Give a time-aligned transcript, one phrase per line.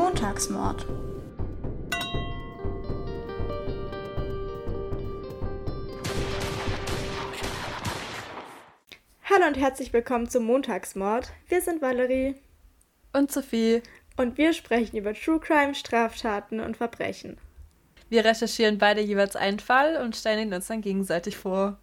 [0.00, 0.86] Montagsmord.
[9.24, 11.30] Hallo und herzlich willkommen zum Montagsmord.
[11.48, 12.34] Wir sind Valerie
[13.12, 13.82] und Sophie
[14.16, 17.36] und wir sprechen über True Crime, Straftaten und Verbrechen.
[18.08, 21.78] Wir recherchieren beide jeweils einen Fall und stellen ihn uns dann gegenseitig vor.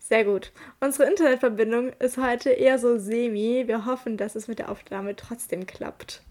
[0.00, 0.50] Sehr gut.
[0.80, 3.68] Unsere Internetverbindung ist heute eher so semi.
[3.68, 6.24] Wir hoffen, dass es mit der Aufnahme trotzdem klappt.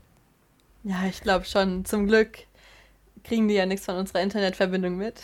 [0.84, 1.86] Ja, ich glaube schon.
[1.86, 2.39] Zum Glück
[3.24, 5.21] kriegen die ja nichts von unserer Internetverbindung mit.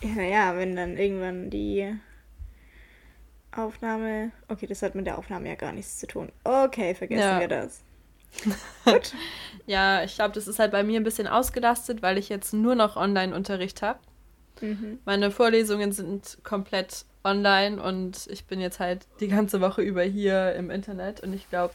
[0.00, 1.94] ja, naja, wenn dann irgendwann die
[3.52, 4.32] Aufnahme.
[4.48, 6.30] Okay, das hat mit der Aufnahme ja gar nichts zu tun.
[6.44, 7.40] Okay, vergessen ja.
[7.40, 7.82] wir das.
[8.84, 9.14] Gut.
[9.66, 12.74] ja, ich glaube, das ist halt bei mir ein bisschen ausgelastet, weil ich jetzt nur
[12.74, 14.00] noch Online-Unterricht habe.
[14.60, 14.98] Mhm.
[15.04, 20.54] Meine Vorlesungen sind komplett online und ich bin jetzt halt die ganze Woche über hier
[20.54, 21.74] im Internet und ich glaube,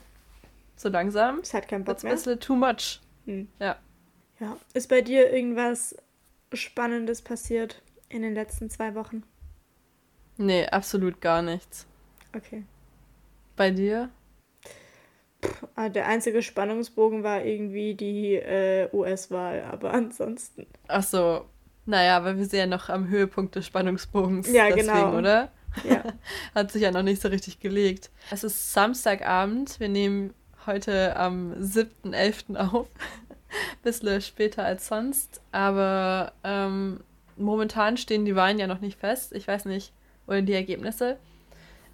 [0.79, 1.39] so langsam.
[1.39, 2.11] Es hat keinen Bock mehr.
[2.11, 3.01] Ein bisschen too much.
[3.25, 3.47] Hm.
[3.59, 3.77] Ja.
[4.39, 4.57] Ja.
[4.73, 5.95] Ist bei dir irgendwas
[6.53, 9.23] Spannendes passiert in den letzten zwei Wochen?
[10.37, 11.85] Nee, absolut gar nichts.
[12.35, 12.63] Okay.
[13.57, 14.09] Bei dir?
[15.43, 20.65] Pff, ah, der einzige Spannungsbogen war irgendwie die äh, US-Wahl, aber ansonsten.
[20.87, 21.45] Ach so.
[21.85, 24.49] Naja, weil wir sind ja noch am Höhepunkt des Spannungsbogens.
[24.51, 25.17] Ja, deswegen, genau.
[25.17, 25.51] oder?
[25.83, 26.03] Ja.
[26.55, 28.11] Hat sich ja noch nicht so richtig gelegt.
[28.31, 29.79] Es ist Samstagabend.
[29.79, 30.33] Wir nehmen
[30.65, 32.55] heute am 7.11.
[32.55, 32.87] auf.
[33.83, 35.41] Bisschen später als sonst.
[35.51, 37.01] Aber ähm,
[37.37, 39.33] momentan stehen die Wahlen ja noch nicht fest.
[39.33, 39.93] Ich weiß nicht,
[40.27, 41.17] oder die Ergebnisse.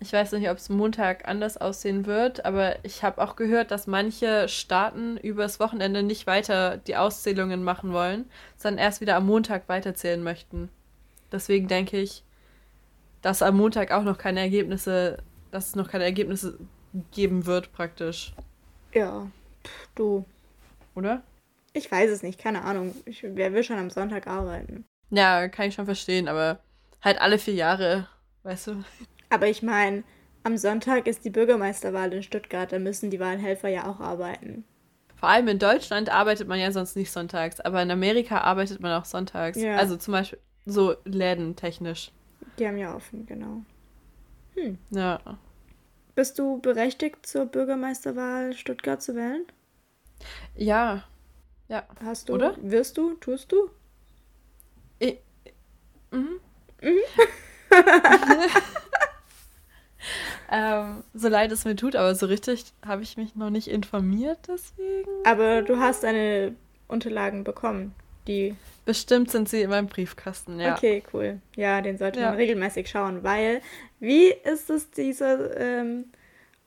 [0.01, 3.87] Ich weiß nicht, ob es Montag anders aussehen wird, aber ich habe auch gehört, dass
[3.87, 8.25] manche Staaten übers Wochenende nicht weiter die Auszählungen machen wollen,
[8.57, 10.69] sondern erst wieder am Montag weiterzählen möchten.
[11.31, 12.23] Deswegen denke ich,
[13.21, 15.17] dass am Montag auch noch keine Ergebnisse,
[15.51, 16.59] dass es noch keine Ergebnisse
[17.11, 18.33] geben wird, praktisch.
[18.95, 19.29] Ja,
[19.93, 20.25] du.
[20.95, 21.21] Oder?
[21.73, 22.95] Ich weiß es nicht, keine Ahnung.
[23.05, 24.85] Ich, wer will schon am Sonntag arbeiten?
[25.09, 26.59] Ja, kann ich schon verstehen, aber
[27.01, 28.07] halt alle vier Jahre,
[28.43, 28.83] weißt du?
[29.29, 30.03] Aber ich meine,
[30.43, 34.63] am Sonntag ist die Bürgermeisterwahl in Stuttgart, da müssen die Wahlhelfer ja auch arbeiten.
[35.15, 38.93] Vor allem in Deutschland arbeitet man ja sonst nicht sonntags, aber in Amerika arbeitet man
[38.93, 39.57] auch sonntags.
[39.57, 39.75] Ja.
[39.75, 42.11] Also zum Beispiel so lädentechnisch.
[42.57, 43.61] Die haben ja offen, genau.
[44.55, 44.77] Hm.
[44.91, 45.19] Ja.
[46.15, 49.45] Bist du berechtigt, zur Bürgermeisterwahl Stuttgart zu wählen?
[50.55, 51.03] Ja.
[51.67, 51.83] Ja.
[52.03, 52.33] Hast du?
[52.33, 52.55] Oder?
[52.61, 53.15] Wirst du?
[53.15, 53.69] Tust du?
[54.97, 55.17] Ich,
[56.11, 56.39] mhm.
[56.81, 56.99] Mhm.
[60.51, 64.39] ähm, so leid es mir tut, aber so richtig habe ich mich noch nicht informiert
[64.47, 65.11] deswegen.
[65.25, 66.55] Aber du hast deine
[66.87, 67.93] Unterlagen bekommen,
[68.25, 68.55] die.
[68.85, 70.75] Bestimmt sind sie in meinem Briefkasten, ja.
[70.75, 71.41] Okay, cool.
[71.55, 72.27] Ja, den sollte ja.
[72.27, 73.61] man regelmäßig schauen, weil
[74.05, 76.05] wie ist es dieser, ähm,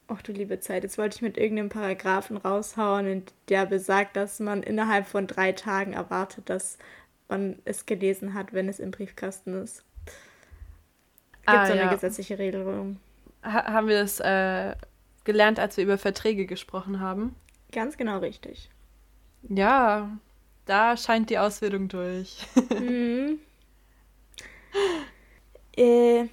[0.09, 4.63] ach du liebe Zeit, jetzt wollte ich mit irgendeinem Paragraphen raushauen, der besagt, dass man
[4.63, 6.79] innerhalb von drei Tagen erwartet, dass
[7.29, 9.85] man es gelesen hat, wenn es im Briefkasten ist.
[11.47, 11.93] Gibt ah, so eine ja.
[11.93, 12.99] gesetzliche Regelung
[13.43, 14.75] ha haben wir das äh,
[15.25, 17.35] gelernt, als wir über Verträge gesprochen haben.
[17.73, 18.71] Ganz genau richtig.
[19.49, 20.19] Ja,
[20.67, 22.47] da scheint die Ausbildung durch.
[22.71, 23.39] mhm.
[25.77, 26.27] äh,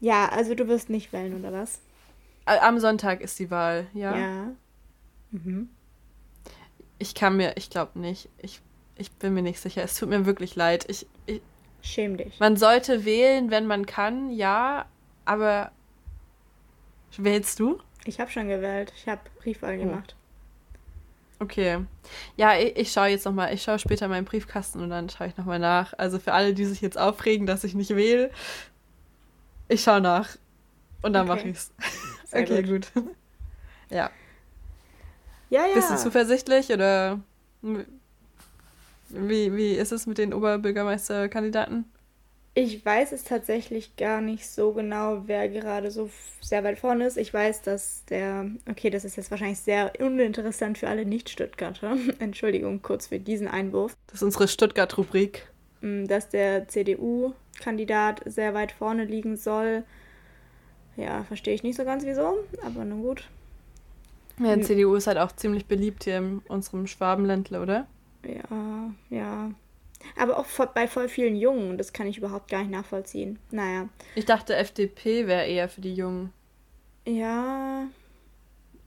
[0.00, 1.80] ja, also du wirst nicht wählen, oder was?
[2.44, 4.16] Am Sonntag ist die Wahl, ja.
[4.16, 4.46] Ja.
[5.30, 5.68] Mhm.
[6.98, 8.28] Ich kann mir, ich glaube nicht.
[8.38, 8.60] Ich,
[8.96, 9.82] ich bin mir nicht sicher.
[9.82, 10.84] Es tut mir wirklich leid.
[10.88, 11.40] Ich, ich,
[11.82, 12.38] Schäm dich.
[12.40, 14.86] Man sollte wählen, wenn man kann, ja,
[15.24, 15.70] aber
[17.16, 17.80] Wählst du?
[18.04, 18.92] Ich habe schon gewählt.
[18.96, 19.84] Ich habe Briefwahl oh.
[19.84, 20.14] gemacht.
[21.38, 21.84] Okay.
[22.36, 23.52] Ja, ich, ich schaue jetzt nochmal.
[23.54, 25.94] Ich schaue später meinen Briefkasten und dann schaue ich nochmal nach.
[25.96, 28.30] Also für alle, die sich jetzt aufregen, dass ich nicht wähle,
[29.70, 30.36] ich schaue nach.
[31.02, 31.38] Und dann okay.
[31.38, 31.72] mache ich's.
[32.32, 32.92] okay, gut.
[32.94, 33.04] gut.
[33.90, 34.10] ja.
[35.48, 35.74] Ja, ja.
[35.74, 37.20] Bist du zuversichtlich oder
[39.08, 41.84] wie, wie ist es mit den Oberbürgermeisterkandidaten?
[42.54, 46.10] Ich weiß es tatsächlich gar nicht so genau, wer gerade so
[46.40, 47.16] sehr weit vorne ist.
[47.16, 51.96] Ich weiß, dass der, okay, das ist jetzt wahrscheinlich sehr uninteressant für alle Nicht-Stuttgarter.
[52.18, 53.96] Entschuldigung kurz für diesen Einwurf.
[54.08, 55.48] Das ist unsere Stuttgart-Rubrik.
[55.80, 56.66] Mm, dass der
[57.60, 59.84] CDU-Kandidat sehr weit vorne liegen soll.
[60.96, 63.28] Ja, verstehe ich nicht so ganz wieso, aber nun gut.
[64.38, 67.86] Ja, die CDU ist halt auch ziemlich beliebt hier in unserem Schwabenländle, oder?
[68.24, 69.50] Ja, ja.
[70.16, 73.38] Aber auch bei voll vielen Jungen, das kann ich überhaupt gar nicht nachvollziehen.
[73.50, 73.88] Naja.
[74.14, 76.32] Ich dachte, FDP wäre eher für die Jungen.
[77.06, 77.86] Ja.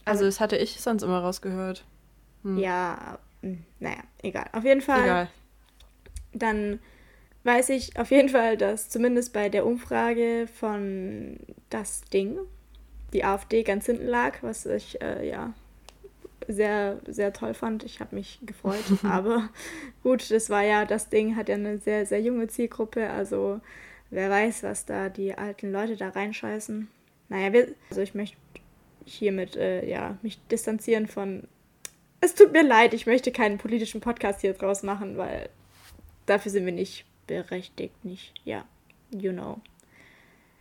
[0.06, 1.86] Also, das hatte ich sonst immer rausgehört.
[2.44, 2.58] Hm.
[2.58, 4.48] Ja, hm, naja, egal.
[4.54, 5.04] Auf jeden Fall.
[5.04, 5.30] Egal.
[6.34, 6.80] Dann
[7.44, 11.38] weiß ich auf jeden Fall, dass zumindest bei der Umfrage von
[11.70, 12.38] das Ding
[13.14, 15.54] die AfD ganz hinten lag, was ich, äh, ja,
[16.48, 17.84] sehr, sehr toll fand.
[17.84, 18.84] Ich habe mich gefreut.
[19.04, 19.50] Aber
[20.02, 23.10] gut, das war ja, das Ding hat ja eine sehr, sehr junge Zielgruppe.
[23.10, 23.62] Also
[24.10, 26.88] wer weiß, was da die alten Leute da reinscheißen.
[27.30, 28.38] Naja, wir, also ich möchte
[29.06, 31.48] hiermit äh, ja, mich distanzieren von.
[32.22, 35.50] Es tut mir leid, ich möchte keinen politischen Podcast hier draus machen, weil
[36.26, 38.34] dafür sind wir nicht berechtigt, nicht.
[38.44, 38.66] Ja,
[39.12, 39.62] you know.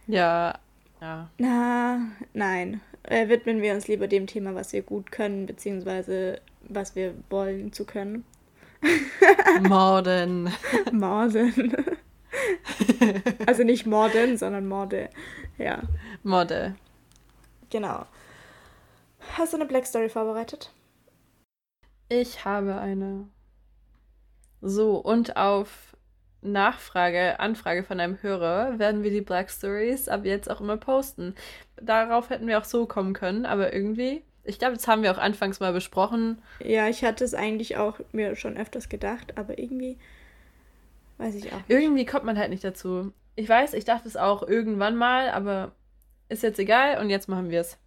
[0.07, 0.59] Ja,
[1.01, 1.29] ja.
[1.39, 2.01] Na,
[2.33, 2.81] nein.
[3.03, 7.73] Äh, widmen wir uns lieber dem Thema, was wir gut können, beziehungsweise was wir wollen
[7.73, 8.25] zu können.
[9.69, 10.53] Morden.
[10.93, 11.75] Morden.
[13.47, 15.11] also nicht Morden, sondern Morde.
[15.59, 15.83] Ja.
[16.23, 16.77] Morde.
[17.71, 18.07] Genau.
[19.37, 20.71] Hast du eine Black Story vorbereitet?
[22.09, 23.29] Ich habe eine.
[24.61, 25.92] So, und auf
[26.43, 31.35] Nachfrage, Anfrage von einem Hörer werden wir die Black Stories ab jetzt auch immer posten.
[31.81, 35.19] Darauf hätten wir auch so kommen können, aber irgendwie, ich glaube, das haben wir auch
[35.19, 36.43] anfangs mal besprochen.
[36.65, 39.99] Ja, ich hatte es eigentlich auch mir schon öfters gedacht, aber irgendwie
[41.19, 41.59] weiß ich auch.
[41.59, 41.71] Nicht.
[41.71, 43.13] Irgendwie kommt man halt nicht dazu.
[43.37, 45.73] Ich weiß, ich dachte es auch irgendwann mal, aber
[46.29, 47.79] ist jetzt egal und jetzt machen wir es.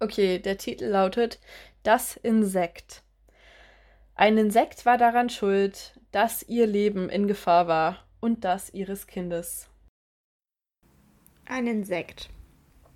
[0.00, 1.40] Okay, der Titel lautet
[1.82, 3.02] Das Insekt.
[4.14, 9.68] Ein Insekt war daran schuld, dass ihr Leben in Gefahr war und das ihres Kindes.
[11.46, 12.30] Ein Insekt.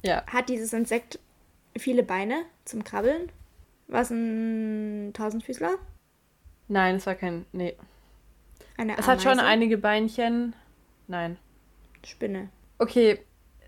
[0.02, 0.24] Ja.
[0.26, 1.18] Hat dieses Insekt
[1.76, 3.30] viele Beine zum Krabbeln?
[3.88, 5.76] War es ein Tausendfüßler?
[6.68, 7.46] Nein, es war kein.
[7.52, 7.76] Nee.
[8.76, 10.54] Eine es hat schon einige Beinchen.
[11.06, 11.36] Nein.
[12.04, 12.48] Spinne.
[12.78, 13.20] Okay,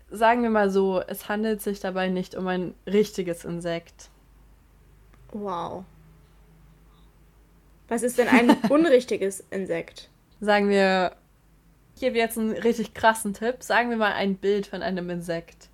[0.09, 4.09] sagen wir mal so, es handelt sich dabei nicht um ein richtiges Insekt.
[5.31, 5.85] Wow.
[7.87, 10.09] Was ist denn ein unrichtiges Insekt?
[10.39, 11.15] Sagen wir,
[11.95, 13.63] ich gebe jetzt einen richtig krassen Tipp.
[13.63, 15.69] Sagen wir mal ein Bild von einem Insekt.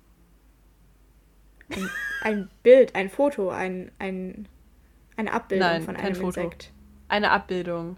[1.70, 1.90] Ein,
[2.22, 4.46] ein Bild, ein Foto, ein, ein,
[5.16, 6.40] eine Abbildung Nein, von einem Foto.
[6.40, 6.72] Insekt.
[7.08, 7.96] Eine Abbildung.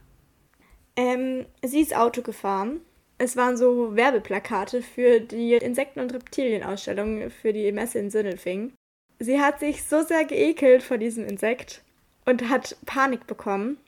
[0.97, 2.81] Ähm, sie ist Auto gefahren.
[3.19, 8.73] Es waren so Werbeplakate für die Insekten- und Reptilienausstellung für die Messe in Sindelfing.
[9.19, 11.83] Sie hat sich so sehr geekelt vor diesem Insekt
[12.25, 13.79] und hat Panik bekommen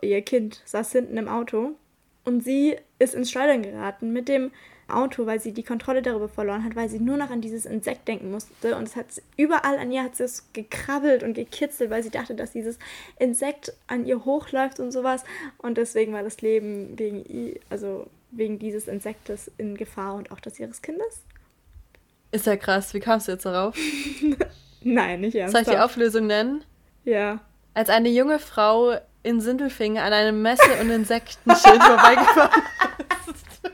[0.00, 1.72] Ihr Kind saß hinten im Auto
[2.24, 4.50] und sie ist ins Schleudern geraten mit dem
[4.88, 8.06] Auto, weil sie die Kontrolle darüber verloren hat, weil sie nur noch an dieses Insekt
[8.06, 8.76] denken musste.
[8.76, 9.06] Und es hat
[9.36, 12.78] überall an ihr hat es gekrabbelt und gekitzelt, weil sie dachte, dass dieses
[13.18, 15.24] Insekt an ihr hochläuft und sowas.
[15.58, 20.60] Und deswegen war das Leben wegen, also wegen dieses Insektes in Gefahr und auch das
[20.60, 21.22] ihres Kindes.
[22.30, 22.94] Ist ja krass.
[22.94, 23.76] Wie kamst du jetzt darauf?
[24.82, 25.66] Nein, nicht ernsthaft.
[25.66, 26.64] Soll ich die Auflösung nennen?
[27.04, 27.40] Ja.
[27.74, 32.62] Als eine junge Frau in Sindelfingen an einem Messe- und Insektenschild vorbeigefahren
[33.28, 33.72] ist.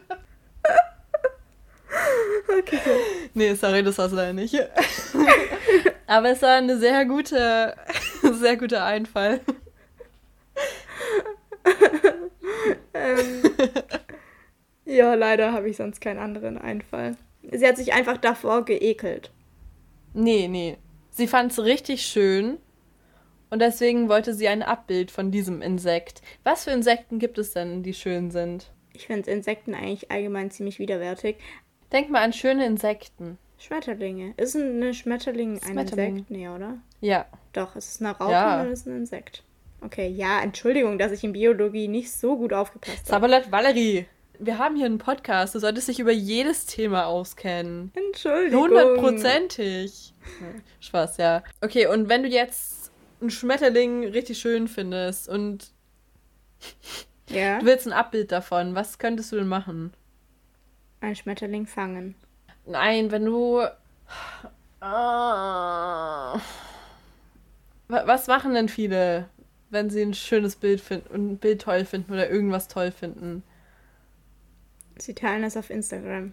[2.49, 2.97] okay, cool.
[3.35, 4.55] Nee, sorry, das war es leider nicht.
[6.07, 7.77] Aber es war eine sehr gute,
[8.33, 9.41] sehr guter Einfall.
[12.95, 13.43] ähm,
[14.87, 17.17] ja, leider habe ich sonst keinen anderen Einfall.
[17.51, 19.31] Sie hat sich einfach davor geekelt.
[20.15, 20.79] Nee, nee.
[21.11, 22.59] Sie fand es richtig schön
[23.53, 26.23] und deswegen wollte sie ein Abbild von diesem Insekt.
[26.43, 28.73] Was für Insekten gibt es denn, die schön sind?
[28.95, 31.37] Ich finde Insekten eigentlich allgemein ziemlich widerwärtig.
[31.93, 33.37] Denk mal an schöne Insekten.
[33.59, 34.33] Schmetterlinge.
[34.39, 36.31] Ist ein Schmetterling ein Insekt?
[36.31, 36.79] Nee, oder?
[37.03, 37.27] Ja.
[37.53, 38.63] Doch, es ist eine Raupe ja.
[38.63, 39.43] und es ist ein Insekt.
[39.83, 43.11] Okay, ja, Entschuldigung, dass ich in Biologie nicht so gut aufgepasst habe.
[43.11, 44.07] Sabalat Valerie,
[44.39, 45.55] wir haben hier einen Podcast.
[45.55, 47.93] Du solltest dich über jedes Thema auskennen.
[47.95, 48.63] Entschuldigung.
[48.63, 50.15] Hundertprozentig.
[50.81, 51.43] Spaß, ja.
[51.61, 52.82] Okay, und wenn du jetzt
[53.23, 55.73] einen Schmetterling richtig schön findest und
[57.31, 57.61] ja.
[57.61, 59.95] du willst ein Abbild davon, was könntest du denn machen?
[61.01, 62.15] Ein Schmetterling fangen.
[62.67, 63.63] Nein, wenn du.
[64.81, 66.41] Ah.
[67.89, 69.29] Was machen denn viele,
[69.71, 73.43] wenn sie ein schönes Bild finden und ein Bild toll finden oder irgendwas toll finden?
[74.99, 76.33] Sie teilen es auf Instagram.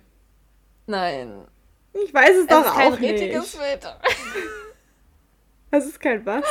[0.87, 1.45] Nein.
[1.93, 3.81] Ich weiß es, es doch ist kein auch richtiges nicht.
[3.81, 3.95] Bild.
[5.71, 6.43] Es ist kein was?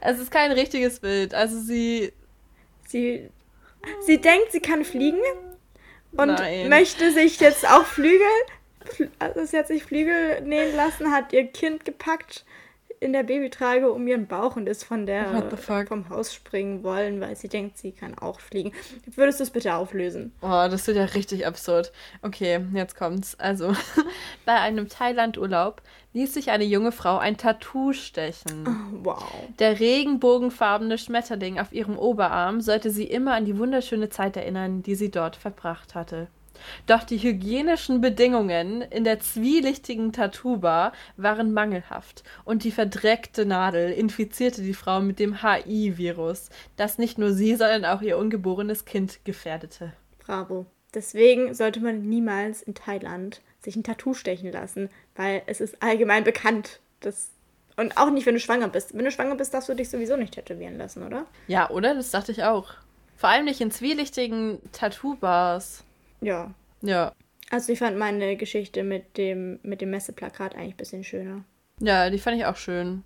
[0.00, 1.34] Es ist kein richtiges Bild.
[1.34, 2.12] Also sie.
[2.86, 3.28] Sie.
[4.02, 5.20] Sie denkt, sie kann fliegen
[6.12, 6.68] und Nein.
[6.68, 8.26] möchte sich jetzt auch Flügel.
[9.18, 12.44] Also sie hat sich Flügel nähen lassen, hat ihr Kind gepackt
[13.00, 15.50] in der Babytrage um ihren Bauch und ist von der
[15.88, 18.72] vom Haus springen wollen, weil sie denkt, sie kann auch fliegen.
[19.06, 20.32] Würdest du es bitte auflösen?
[20.42, 21.92] Oh, das wird ja richtig absurd.
[22.20, 23.40] Okay, jetzt kommt's.
[23.40, 23.74] Also,
[24.44, 25.80] bei einem Thailand-Urlaub
[26.12, 28.66] ließ sich eine junge Frau ein Tattoo stechen.
[28.66, 29.24] Oh, wow.
[29.58, 34.94] Der regenbogenfarbene Schmetterling auf ihrem Oberarm sollte sie immer an die wunderschöne Zeit erinnern, die
[34.94, 36.28] sie dort verbracht hatte.
[36.86, 44.62] Doch die hygienischen Bedingungen in der zwielichtigen Tattoo-Bar waren mangelhaft und die verdreckte Nadel infizierte
[44.62, 49.92] die Frau mit dem HI-Virus, das nicht nur sie, sondern auch ihr ungeborenes Kind gefährdete.
[50.18, 50.66] Bravo.
[50.92, 54.88] Deswegen sollte man niemals in Thailand sich ein Tattoo stechen lassen,
[55.20, 57.30] weil es ist allgemein bekannt, dass
[57.76, 58.94] und auch nicht, wenn du schwanger bist.
[58.94, 61.26] Wenn du schwanger bist, darfst du dich sowieso nicht tätowieren lassen, oder?
[61.46, 61.94] Ja, oder?
[61.94, 62.72] Das dachte ich auch.
[63.16, 65.84] Vor allem nicht in zwielichtigen Tattoo-Bars.
[66.20, 66.52] Ja.
[66.82, 67.12] Ja.
[67.50, 71.44] Also ich fand meine Geschichte mit dem, mit dem Messeplakat eigentlich ein bisschen schöner.
[71.80, 73.02] Ja, die fand ich auch schön.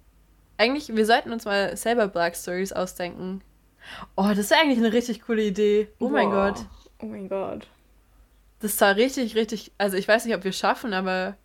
[0.56, 3.42] Eigentlich, wir sollten uns mal selber Black Stories ausdenken.
[4.16, 5.88] Oh, das ist eigentlich eine richtig coole Idee.
[5.98, 6.12] Oh Boah.
[6.12, 6.66] mein Gott.
[7.00, 7.66] Oh mein Gott.
[8.60, 9.72] Das war richtig, richtig.
[9.78, 11.36] Also ich weiß nicht, ob wir es schaffen, aber.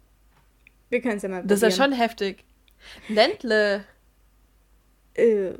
[0.90, 1.48] Wir können es ja mal probieren.
[1.48, 2.44] Das ist ja schon heftig.
[3.08, 3.86] Ländle.
[5.14, 5.54] Äh.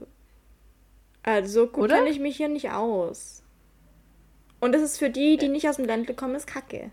[1.24, 3.44] Also gut kenne ich mich hier nicht aus.
[4.60, 6.92] Und es ist für die, die nicht aus dem Ländle kommen, ist Kacke.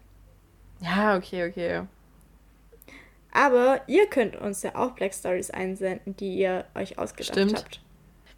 [0.81, 1.83] Ja, okay, okay.
[3.33, 7.57] Aber ihr könnt uns ja auch Black Stories einsenden, die ihr euch ausgedacht Stimmt.
[7.59, 7.81] habt.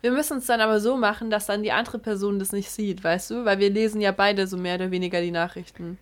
[0.01, 3.03] Wir müssen es dann aber so machen, dass dann die andere Person das nicht sieht,
[3.03, 3.45] weißt du?
[3.45, 5.99] Weil wir lesen ja beide so mehr oder weniger die Nachrichten.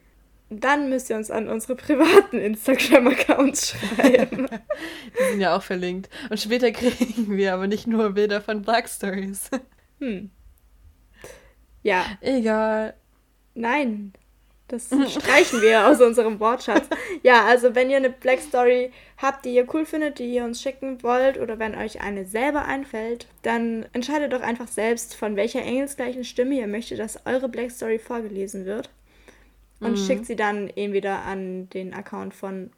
[0.48, 4.46] Dann müsst ihr uns an unsere privaten Instagram-Accounts schreiben.
[5.18, 6.08] die sind ja auch verlinkt.
[6.30, 9.50] Und später kriegen wir aber nicht nur Bilder von Black Stories.
[9.98, 10.30] Hm.
[11.82, 12.04] Ja.
[12.20, 12.94] Egal.
[13.54, 14.12] Nein.
[14.68, 16.88] Das streichen wir aus unserem Wortschatz.
[17.22, 20.60] Ja, also wenn ihr eine Black Story habt, die ihr cool findet, die ihr uns
[20.60, 25.62] schicken wollt, oder wenn euch eine selber einfällt, dann entscheidet doch einfach selbst, von welcher
[25.62, 28.90] engelsgleichen Stimme ihr möchtet, dass eure Black Story vorgelesen wird
[29.80, 29.96] und mhm.
[29.96, 32.70] schickt sie dann entweder an den Account von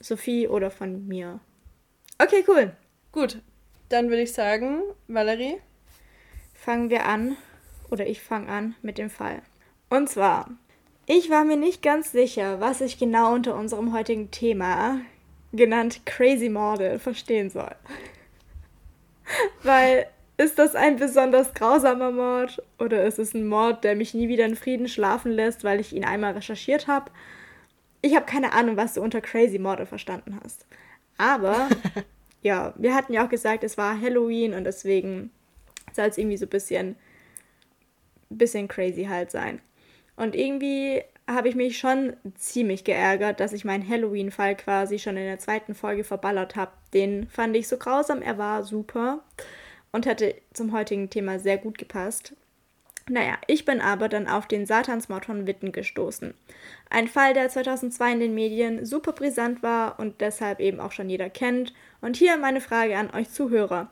[0.00, 1.40] Sophie oder von mir.
[2.18, 2.72] Okay, cool.
[3.12, 3.40] Gut,
[3.88, 5.56] dann würde ich sagen, Valerie.
[6.54, 7.36] Fangen wir an,
[7.90, 9.42] oder ich fange an mit dem Fall.
[9.88, 10.50] Und zwar,
[11.06, 15.00] ich war mir nicht ganz sicher, was ich genau unter unserem heutigen Thema,
[15.52, 17.74] genannt Crazy Model, verstehen soll.
[19.62, 20.06] Weil
[20.40, 24.46] ist das ein besonders grausamer Mord oder ist es ein Mord, der mich nie wieder
[24.46, 27.10] in Frieden schlafen lässt, weil ich ihn einmal recherchiert habe?
[28.00, 30.66] Ich habe keine Ahnung, was du unter Crazy Morde verstanden hast.
[31.18, 31.68] Aber
[32.42, 35.30] ja, wir hatten ja auch gesagt, es war Halloween und deswegen
[35.92, 36.96] soll es irgendwie so ein bisschen,
[38.30, 39.60] bisschen crazy halt sein.
[40.16, 45.24] Und irgendwie habe ich mich schon ziemlich geärgert, dass ich meinen Halloween-Fall quasi schon in
[45.24, 46.72] der zweiten Folge verballert habe.
[46.94, 49.22] Den fand ich so grausam, er war super
[49.92, 52.34] und hätte zum heutigen Thema sehr gut gepasst.
[53.08, 56.32] Naja, ich bin aber dann auf den Satansmord von Witten gestoßen.
[56.90, 61.10] Ein Fall, der 2002 in den Medien super brisant war und deshalb eben auch schon
[61.10, 61.72] jeder kennt.
[62.00, 63.90] Und hier meine Frage an euch Zuhörer.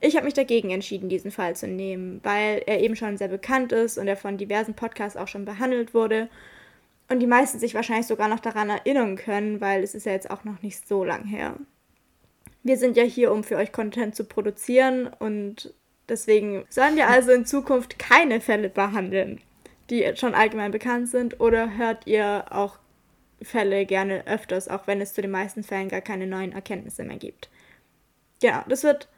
[0.00, 3.72] Ich habe mich dagegen entschieden, diesen Fall zu nehmen, weil er eben schon sehr bekannt
[3.72, 6.28] ist und er von diversen Podcasts auch schon behandelt wurde.
[7.08, 10.30] Und die meisten sich wahrscheinlich sogar noch daran erinnern können, weil es ist ja jetzt
[10.30, 11.56] auch noch nicht so lang her
[12.64, 15.72] wir sind ja hier, um für euch Content zu produzieren und
[16.08, 19.40] deswegen sollen wir also in Zukunft keine Fälle behandeln,
[19.90, 22.78] die schon allgemein bekannt sind oder hört ihr auch
[23.42, 27.18] Fälle gerne öfters, auch wenn es zu den meisten Fällen gar keine neuen Erkenntnisse mehr
[27.18, 27.50] gibt.
[28.40, 29.08] Genau, das wird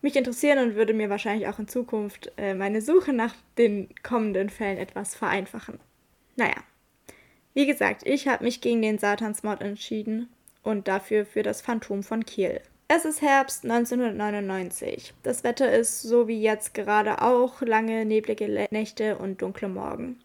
[0.00, 4.50] mich interessieren und würde mir wahrscheinlich auch in Zukunft äh, meine Suche nach den kommenden
[4.50, 5.80] Fällen etwas vereinfachen.
[6.36, 6.56] Naja,
[7.54, 10.28] wie gesagt, ich habe mich gegen den Satansmord entschieden
[10.62, 12.60] und dafür für das Phantom von Kiel.
[12.86, 15.14] Es ist Herbst 1999.
[15.22, 20.20] Das Wetter ist so wie jetzt gerade auch lange neblige Nächte und dunkle Morgen.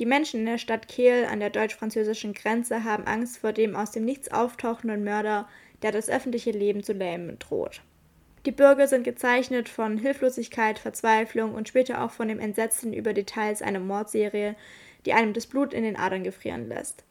[0.00, 3.92] Die Menschen in der Stadt Kehl an der deutsch-französischen Grenze haben Angst vor dem aus
[3.92, 5.48] dem Nichts auftauchenden Mörder,
[5.82, 7.80] der das öffentliche Leben zu lähmen droht.
[8.44, 13.62] Die Bürger sind gezeichnet von Hilflosigkeit, Verzweiflung und später auch von dem Entsetzen über Details
[13.62, 14.56] einer Mordserie,
[15.06, 17.04] die einem das Blut in den Adern gefrieren lässt.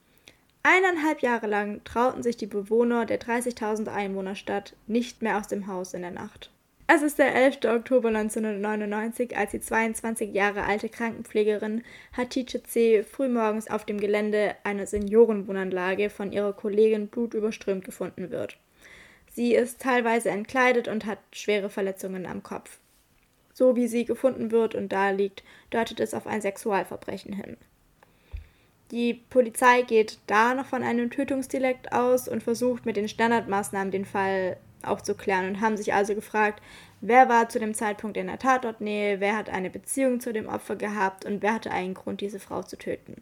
[0.62, 5.94] Eineinhalb Jahre lang trauten sich die Bewohner der 30.000 Einwohnerstadt nicht mehr aus dem Haus
[5.94, 6.52] in der Nacht.
[6.92, 7.66] Es ist der 11.
[7.66, 11.84] Oktober 1999, als die 22 Jahre alte Krankenpflegerin
[12.18, 13.04] Hatice C.
[13.04, 18.58] frühmorgens auf dem Gelände einer Seniorenwohnanlage von ihrer Kollegin blutüberströmt gefunden wird.
[19.32, 22.80] Sie ist teilweise entkleidet und hat schwere Verletzungen am Kopf.
[23.54, 27.56] So wie sie gefunden wird und da liegt, deutet es auf ein Sexualverbrechen hin.
[28.92, 34.06] Die Polizei geht da noch von einem Tötungsdelikt aus und versucht mit den Standardmaßnahmen den
[34.06, 36.62] Fall aufzuklären und haben sich also gefragt,
[37.02, 40.76] wer war zu dem Zeitpunkt in der Tatortnähe, wer hat eine Beziehung zu dem Opfer
[40.76, 43.22] gehabt und wer hatte einen Grund, diese Frau zu töten.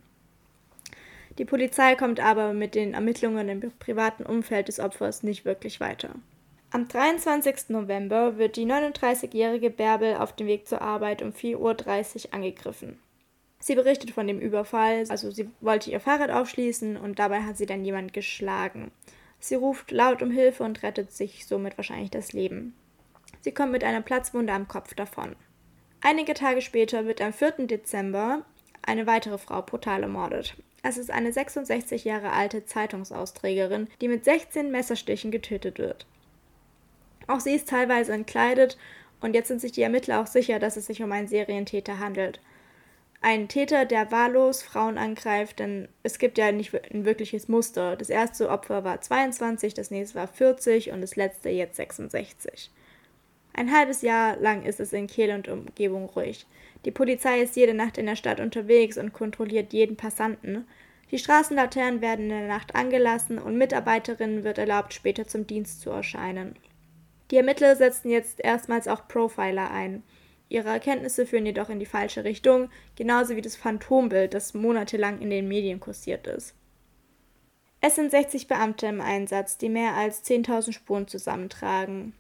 [1.38, 6.10] Die Polizei kommt aber mit den Ermittlungen im privaten Umfeld des Opfers nicht wirklich weiter.
[6.72, 7.70] Am 23.
[7.70, 11.58] November wird die 39-jährige Bärbel auf dem Weg zur Arbeit um 4.30
[12.28, 13.00] Uhr angegriffen.
[13.68, 17.66] Sie berichtet von dem Überfall, also sie wollte ihr Fahrrad aufschließen und dabei hat sie
[17.66, 18.92] dann jemand geschlagen.
[19.42, 22.78] Sie ruft laut um Hilfe und rettet sich somit wahrscheinlich das Leben.
[23.42, 25.36] Sie kommt mit einer Platzwunde am Kopf davon.
[26.00, 27.68] Einige Tage später wird am 4.
[27.68, 28.46] Dezember
[28.84, 30.56] eine weitere Frau brutal ermordet.
[30.82, 36.06] Es ist eine 66 Jahre alte Zeitungsausträgerin, die mit 16 Messerstichen getötet wird.
[37.28, 38.78] Auch sie ist teilweise entkleidet
[39.20, 42.40] und jetzt sind sich die Ermittler auch sicher, dass es sich um einen Serientäter handelt.
[43.30, 47.98] Ein Täter, der wahllos Frauen angreift, denn es gibt ja nicht ein wirkliches Muster.
[47.98, 52.72] Das erste Opfer war 22, das nächste war 40 und das letzte jetzt 66.
[53.52, 56.48] Ein halbes Jahr lang ist es in Kehl und Umgebung ruhig.
[56.86, 60.66] Die Polizei ist jede Nacht in der Stadt unterwegs und kontrolliert jeden Passanten.
[61.12, 65.90] Die Straßenlaternen werden in der Nacht angelassen und Mitarbeiterinnen wird erlaubt, später zum Dienst zu
[65.90, 66.56] erscheinen.
[67.32, 70.04] Die Ermittler setzen jetzt erstmals auch Profiler ein.
[70.50, 75.30] Ihre Erkenntnisse führen jedoch in die falsche Richtung, genauso wie das Phantombild, das monatelang in
[75.30, 76.56] den Medien kursiert ist.
[77.82, 82.14] Es sind 60 Beamte im Einsatz, die mehr als 10.000 Spuren zusammentragen.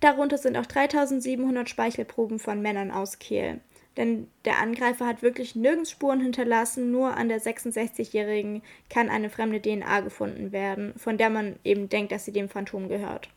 [0.00, 3.60] Darunter sind auch 3700 Speichelproben von Männern aus Kehl.
[3.96, 9.60] Denn der Angreifer hat wirklich nirgends Spuren hinterlassen, nur an der 66-Jährigen kann eine fremde
[9.60, 13.28] DNA gefunden werden, von der man eben denkt, dass sie dem Phantom gehört.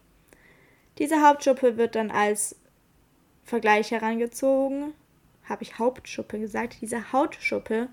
[1.00, 2.56] Diese Hauptschuppe wird dann als
[3.44, 4.94] Vergleich herangezogen.
[5.44, 6.78] Habe ich Hauptschuppe gesagt?
[6.82, 7.90] Diese Hautschuppe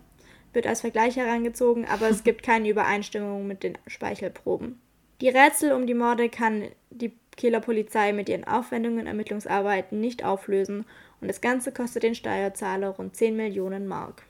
[0.53, 4.81] wird als Vergleich herangezogen, aber es gibt keine Übereinstimmung mit den Speichelproben.
[5.21, 10.85] Die Rätsel um die Morde kann die Kieler Polizei mit ihren Aufwendungen Ermittlungsarbeiten nicht auflösen
[11.21, 14.25] und das Ganze kostet den Steuerzahler rund 10 Millionen Mark.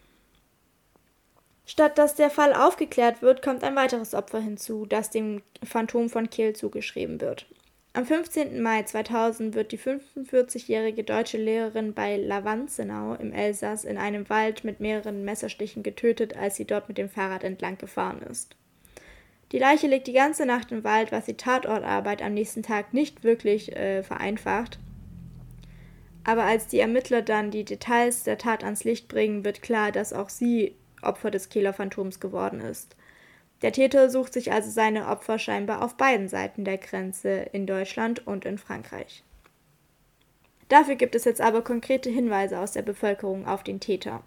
[1.67, 6.29] Statt dass der Fall aufgeklärt wird, kommt ein weiteres Opfer hinzu, das dem Phantom von
[6.29, 7.47] Kiel zugeschrieben wird.
[7.93, 8.63] Am 15.
[8.63, 14.79] Mai 2000 wird die 45-jährige deutsche Lehrerin bei Lavanzenau im Elsass in einem Wald mit
[14.79, 18.55] mehreren Messerstichen getötet, als sie dort mit dem Fahrrad entlang gefahren ist.
[19.51, 23.25] Die Leiche liegt die ganze Nacht im Wald, was die Tatortarbeit am nächsten Tag nicht
[23.25, 24.79] wirklich äh, vereinfacht.
[26.23, 30.13] Aber als die Ermittler dann die Details der Tat ans Licht bringen, wird klar, dass
[30.13, 32.95] auch sie Opfer des Killer-Phantoms geworden ist.
[33.63, 38.27] Der Täter sucht sich also seine Opfer scheinbar auf beiden Seiten der Grenze in Deutschland
[38.27, 39.23] und in Frankreich.
[40.69, 44.23] Dafür gibt es jetzt aber konkrete Hinweise aus der Bevölkerung auf den Täter.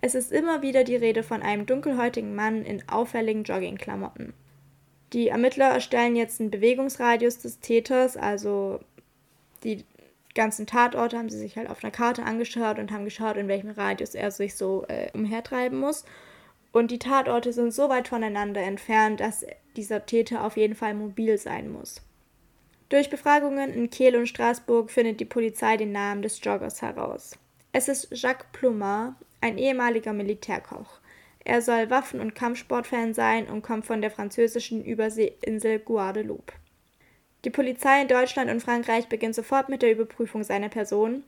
[0.00, 4.34] Es ist immer wieder die Rede von einem dunkelhäutigen Mann in auffälligen Joggingklamotten.
[5.12, 8.80] Die Ermittler erstellen jetzt einen Bewegungsradius des Täters, also
[9.64, 9.84] die
[10.34, 13.70] ganzen Tatorte haben sie sich halt auf einer Karte angeschaut und haben geschaut, in welchem
[13.70, 16.04] Radius er sich so äh, umhertreiben muss.
[16.72, 19.44] Und die Tatorte sind so weit voneinander entfernt, dass
[19.76, 22.02] dieser Täter auf jeden Fall mobil sein muss.
[22.88, 27.38] Durch Befragungen in Kehl und Straßburg findet die Polizei den Namen des Joggers heraus.
[27.72, 31.00] Es ist Jacques Plumard, ein ehemaliger Militärkoch.
[31.44, 36.52] Er soll Waffen- und Kampfsportfan sein und kommt von der französischen Überseeinsel Guadeloupe.
[37.44, 41.22] Die Polizei in Deutschland und Frankreich beginnt sofort mit der Überprüfung seiner Person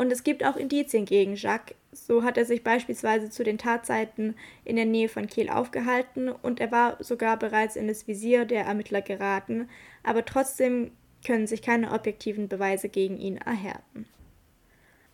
[0.00, 1.76] und es gibt auch Indizien gegen Jacques.
[1.92, 4.34] So hat er sich beispielsweise zu den Tatzeiten
[4.64, 8.64] in der Nähe von Kiel aufgehalten und er war sogar bereits in das Visier der
[8.64, 9.68] Ermittler geraten,
[10.02, 10.92] aber trotzdem
[11.26, 14.06] können sich keine objektiven Beweise gegen ihn erhärten.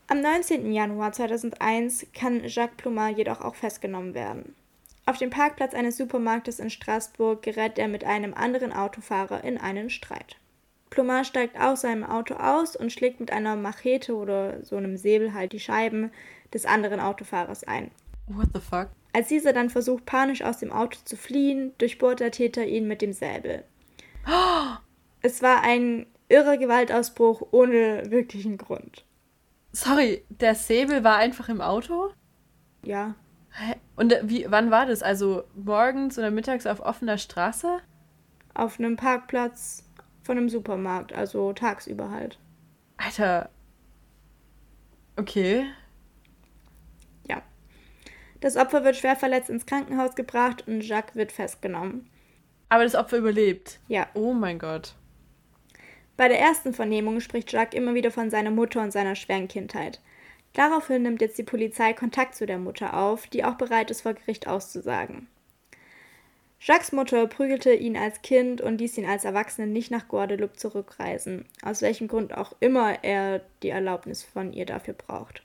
[0.07, 0.73] Am 19.
[0.73, 4.55] Januar 2001 kann Jacques Plumard jedoch auch festgenommen werden.
[5.05, 9.91] Auf dem Parkplatz eines Supermarktes in Straßburg gerät er mit einem anderen Autofahrer in einen
[9.91, 10.37] Streit.
[10.91, 15.35] Plumard steigt aus seinem Auto aus und schlägt mit einer Machete oder so einem Säbel
[15.35, 16.11] halt die Scheiben
[16.53, 17.91] des anderen Autofahrers ein.
[18.29, 18.89] What the fuck?
[19.13, 23.03] Als dieser dann versucht, panisch aus dem Auto zu fliehen, durchbohrt der Täter ihn mit
[23.03, 23.65] dem Säbel.
[24.27, 24.77] Oh.
[25.23, 29.05] Es war ein irrer Gewaltausbruch ohne wirklichen Grund.
[29.73, 32.11] Sorry, der Säbel war einfach im Auto?
[32.85, 33.17] Ja.
[33.97, 35.03] Und äh, wie, wann war das?
[35.03, 37.81] Also morgens oder mittags auf offener Straße?
[38.55, 39.86] Auf einem Parkplatz
[40.27, 42.39] von einem Supermarkt, also tagsüber halt.
[42.97, 43.49] Alter.
[45.17, 45.65] Okay.
[47.29, 47.43] Ja.
[48.41, 52.11] Das Opfer wird schwer verletzt ins Krankenhaus gebracht und Jacques wird festgenommen.
[52.69, 53.81] Aber das Opfer überlebt.
[53.89, 54.09] Ja.
[54.15, 54.95] Oh mein Gott.
[56.17, 60.01] Bei der ersten Vernehmung spricht Jacques immer wieder von seiner Mutter und seiner schweren Kindheit.
[60.55, 64.15] Daraufhin nimmt jetzt die Polizei Kontakt zu der Mutter auf, die auch bereit ist, vor
[64.15, 65.29] Gericht auszusagen.
[66.67, 71.45] Jacques Mutter prügelte ihn als Kind und ließ ihn als Erwachsenen nicht nach Guadeloupe zurückreisen,
[71.63, 75.45] aus welchem Grund auch immer er die Erlaubnis von ihr dafür braucht.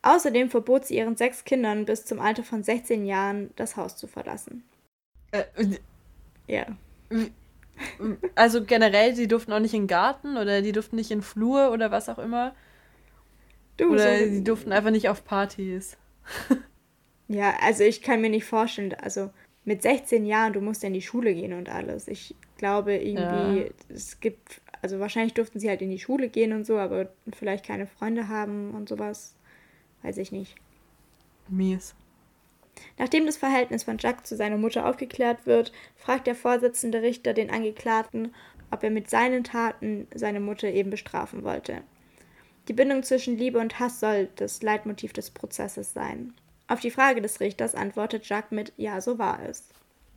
[0.00, 4.06] Außerdem verbot sie ihren sechs Kindern bis zum Alter von 16 Jahren das Haus zu
[4.06, 4.64] verlassen.
[5.32, 5.44] Äh,
[6.46, 6.64] ja.
[8.34, 11.24] Also generell, sie durften auch nicht in den Garten oder die durften nicht in den
[11.24, 12.54] Flur oder was auch immer.
[13.76, 15.98] Du, oder so sie durften einfach nicht auf Partys.
[17.28, 19.30] Ja, also ich kann mir nicht vorstellen, also
[19.64, 22.08] mit 16 Jahren, du musst ja in die Schule gehen und alles.
[22.08, 23.66] Ich glaube irgendwie, ja.
[23.88, 27.66] es gibt, also wahrscheinlich durften sie halt in die Schule gehen und so, aber vielleicht
[27.66, 29.34] keine Freunde haben und sowas.
[30.02, 30.56] Weiß ich nicht.
[31.48, 31.94] Mies.
[32.98, 37.50] Nachdem das Verhältnis von Jack zu seiner Mutter aufgeklärt wird, fragt der Vorsitzende Richter den
[37.50, 38.34] Angeklagten,
[38.70, 41.82] ob er mit seinen Taten seine Mutter eben bestrafen wollte.
[42.68, 46.34] Die Bindung zwischen Liebe und Hass soll das Leitmotiv des Prozesses sein.
[46.70, 49.68] Auf die Frage des Richters antwortet Jack mit Ja, so war es.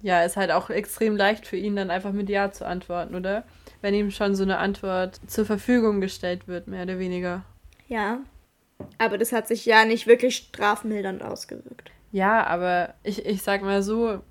[0.04, 3.44] Ja, ist halt auch extrem leicht für ihn, dann einfach mit Ja zu antworten, oder?
[3.82, 7.44] Wenn ihm schon so eine Antwort zur Verfügung gestellt wird, mehr oder weniger.
[7.88, 8.20] Ja.
[9.00, 11.90] Aber das hat sich ja nicht wirklich strafmildernd ausgewirkt.
[12.12, 14.22] Ja, aber ich, ich sag mal so,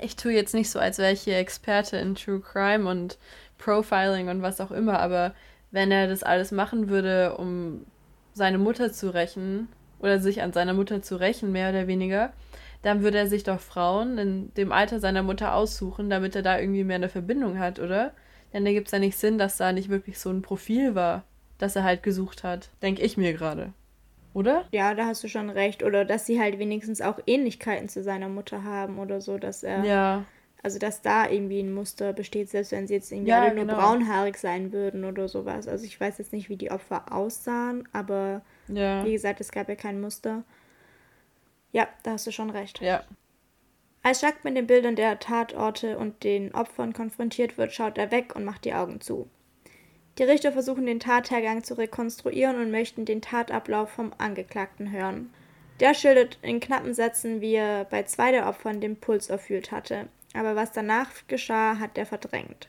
[0.00, 3.18] ich tue jetzt nicht so, als wäre ich hier Experte in True Crime und
[3.58, 5.32] Profiling und was auch immer, aber
[5.70, 7.86] wenn er das alles machen würde, um
[8.32, 12.32] seine Mutter zu rächen oder sich an seiner Mutter zu rächen, mehr oder weniger,
[12.82, 16.58] dann würde er sich doch Frauen in dem Alter seiner Mutter aussuchen, damit er da
[16.58, 18.12] irgendwie mehr eine Verbindung hat, oder?
[18.52, 21.24] Denn da gibt es ja nicht Sinn, dass da nicht wirklich so ein Profil war,
[21.58, 22.70] das er halt gesucht hat.
[22.82, 23.72] Denke ich mir gerade
[24.36, 24.66] oder?
[24.70, 25.82] Ja, da hast du schon recht.
[25.82, 29.82] Oder dass sie halt wenigstens auch Ähnlichkeiten zu seiner Mutter haben oder so, dass er.
[29.82, 30.24] Ja.
[30.66, 33.66] Also, dass da irgendwie ein Muster besteht, selbst wenn sie jetzt irgendwie ja, alle nur
[33.66, 33.76] genau.
[33.76, 35.68] braunhaarig sein würden oder sowas.
[35.68, 39.04] Also, ich weiß jetzt nicht, wie die Opfer aussahen, aber ja.
[39.04, 40.42] wie gesagt, es gab ja kein Muster.
[41.70, 42.80] Ja, da hast du schon recht.
[42.80, 43.04] Ja.
[44.02, 48.34] Als Jacques mit den Bildern der Tatorte und den Opfern konfrontiert wird, schaut er weg
[48.34, 49.30] und macht die Augen zu.
[50.18, 55.32] Die Richter versuchen den Tathergang zu rekonstruieren und möchten den Tatablauf vom Angeklagten hören.
[55.78, 60.08] Der schildert in knappen Sätzen, wie er bei zwei der Opfern den Puls erfüllt hatte.
[60.36, 62.68] Aber was danach geschah, hat er verdrängt.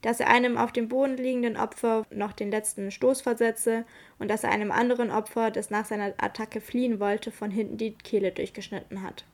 [0.00, 3.84] Dass er einem auf dem Boden liegenden Opfer noch den letzten Stoß versetze
[4.18, 7.94] und dass er einem anderen Opfer, das nach seiner Attacke fliehen wollte, von hinten die
[7.94, 9.24] Kehle durchgeschnitten hat.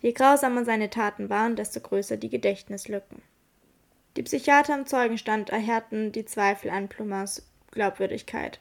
[0.00, 3.22] Je grausamer seine Taten waren, desto größer die Gedächtnislücken.
[4.16, 8.60] Die Psychiater im Zeugenstand erhärten die Zweifel an Plumas Glaubwürdigkeit.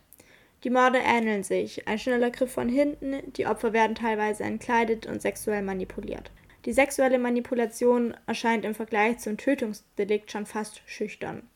[0.64, 1.88] Die Morde ähneln sich.
[1.88, 6.32] Ein schneller Griff von hinten, die Opfer werden teilweise entkleidet und sexuell manipuliert.
[6.66, 11.48] Die sexuelle Manipulation erscheint im Vergleich zum Tötungsdelikt schon fast schüchtern.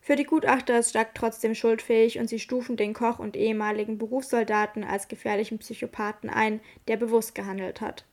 [0.00, 4.82] Für die Gutachter ist Jack trotzdem schuldfähig und sie stufen den Koch und ehemaligen Berufssoldaten
[4.82, 8.04] als gefährlichen Psychopathen ein, der bewusst gehandelt hat.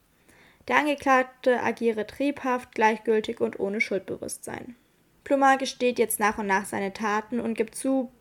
[0.67, 4.75] Der Angeklagte agiere triebhaft, gleichgültig und ohne Schuldbewusstsein.
[5.23, 8.11] Plummer gesteht jetzt nach und nach seine Taten und gibt zu,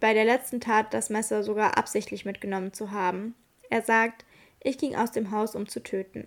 [0.00, 3.34] bei der letzten Tat das Messer sogar absichtlich mitgenommen zu haben.
[3.68, 4.24] Er sagt,
[4.62, 6.26] ich ging aus dem Haus, um zu töten.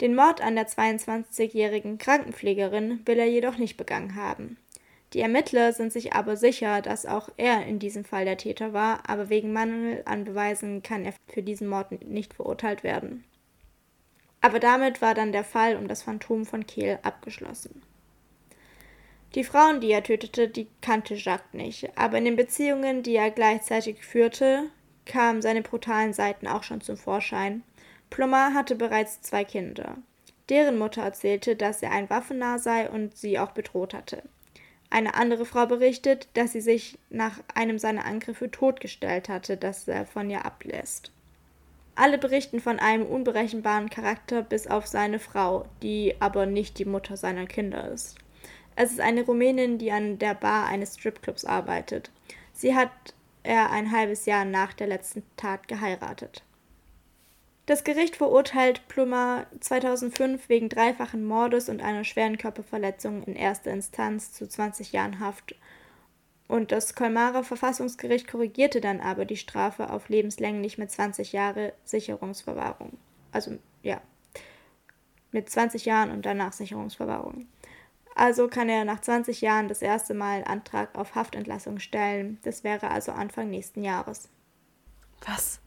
[0.00, 4.56] Den Mord an der 22-jährigen Krankenpflegerin will er jedoch nicht begangen haben.
[5.12, 9.08] Die Ermittler sind sich aber sicher, dass auch er in diesem Fall der Täter war,
[9.08, 13.24] aber wegen Mangel an Beweisen kann er für diesen Mord nicht verurteilt werden.
[14.40, 17.82] Aber damit war dann der Fall um das Phantom von Kehl abgeschlossen.
[19.34, 23.30] Die Frauen, die er tötete, die kannte Jacques nicht, aber in den Beziehungen, die er
[23.30, 24.70] gleichzeitig führte,
[25.06, 27.62] kamen seine brutalen Seiten auch schon zum Vorschein.
[28.10, 29.96] Plummer hatte bereits zwei Kinder.
[30.48, 34.22] Deren Mutter erzählte, dass er ein Waffennah sei und sie auch bedroht hatte.
[34.90, 40.06] Eine andere Frau berichtet, dass sie sich nach einem seiner Angriffe totgestellt hatte, das er
[40.06, 41.12] von ihr ablässt.
[41.94, 47.16] Alle berichten von einem unberechenbaren Charakter bis auf seine Frau, die aber nicht die Mutter
[47.16, 48.16] seiner Kinder ist.
[48.76, 52.10] Es ist eine Rumänin, die an der Bar eines Stripclubs arbeitet.
[52.52, 52.90] Sie hat
[53.42, 56.44] er ein halbes Jahr nach der letzten Tat geheiratet.
[57.68, 64.32] Das Gericht verurteilt Plummer 2005 wegen dreifachen Mordes und einer schweren Körperverletzung in erster Instanz
[64.32, 65.54] zu 20 Jahren Haft.
[66.46, 72.96] Und das Colmarer Verfassungsgericht korrigierte dann aber die Strafe auf lebenslänglich mit 20 Jahre Sicherungsverwahrung.
[73.32, 74.00] Also ja,
[75.30, 77.48] mit 20 Jahren und danach Sicherungsverwahrung.
[78.14, 82.38] Also kann er nach 20 Jahren das erste Mal Antrag auf Haftentlassung stellen.
[82.44, 84.30] Das wäre also Anfang nächsten Jahres.
[85.26, 85.60] Was?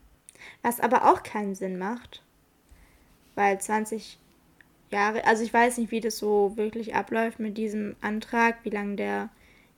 [0.64, 2.24] Was aber auch keinen Sinn macht,
[3.36, 4.20] weil 20
[4.92, 8.96] Jahre, also ich weiß nicht, wie das so wirklich abläuft mit diesem Antrag, wie lange
[8.96, 9.30] der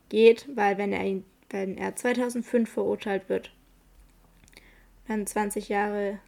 [0.10, 3.52] geht, weil wenn er, wenn er 2005 verurteilt wird,
[5.08, 6.19] dann 20 Jahre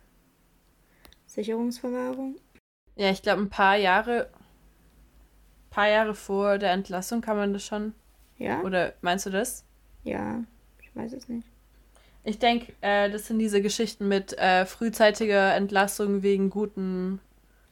[1.26, 2.36] Sicherungsverwahrung.
[2.96, 4.30] Ja, ich glaube, ein paar Jahre
[5.76, 7.94] paar Jahre vor der Entlassung kann man das schon.
[8.38, 8.62] Ja.
[8.62, 9.66] Oder meinst du das?
[10.06, 10.42] Ja,
[10.82, 11.46] ich weiß es nicht.
[12.26, 17.20] Ich denke, äh, das sind diese Geschichten mit äh, frühzeitiger Entlassung wegen guten.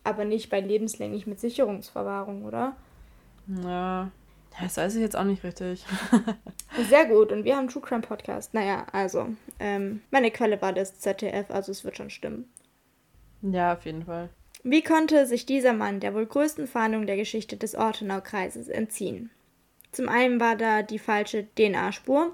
[0.04, 2.76] Aber nicht bei lebenslänglich mit Sicherungsverwahrung, oder?
[3.64, 4.12] Ja.
[4.62, 5.84] Das weiß ich jetzt auch nicht richtig.
[6.90, 7.32] Sehr gut.
[7.32, 8.54] Und wir haben True Crime Podcast.
[8.54, 12.48] Naja, also, ähm, meine Quelle war das ZDF, also es wird schon stimmen.
[13.42, 14.30] Ja, auf jeden Fall.
[14.64, 19.32] Wie konnte sich dieser Mann der wohl größten Fahndung der Geschichte des Ortenau-Kreises entziehen?
[19.92, 22.32] Zum einen war da die falsche DNA-Spur,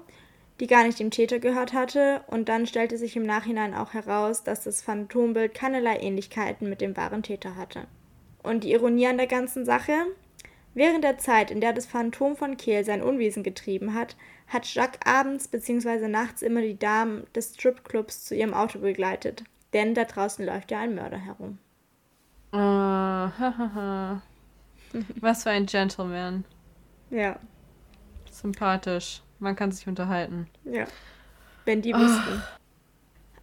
[0.60, 4.44] die gar nicht dem Täter gehört hatte, und dann stellte sich im Nachhinein auch heraus,
[4.44, 7.86] dass das Phantombild keinerlei Ähnlichkeiten mit dem wahren Täter hatte.
[8.42, 9.92] Und die Ironie an der ganzen Sache?
[10.74, 15.00] Während der Zeit, in der das Phantom von Kehl sein Unwesen getrieben hat, hat Jacques
[15.04, 16.08] abends bzw.
[16.08, 19.44] nachts immer die Damen des Stripclubs zu ihrem Auto begleitet.
[19.72, 21.58] Denn da draußen läuft ja ein Mörder herum.
[24.92, 26.44] Uh, Was für ein Gentleman.
[27.10, 27.38] Ja.
[28.28, 29.22] Sympathisch.
[29.40, 30.46] Man kann sich unterhalten.
[30.64, 30.86] Ja.
[31.64, 32.42] Wenn die wüssten.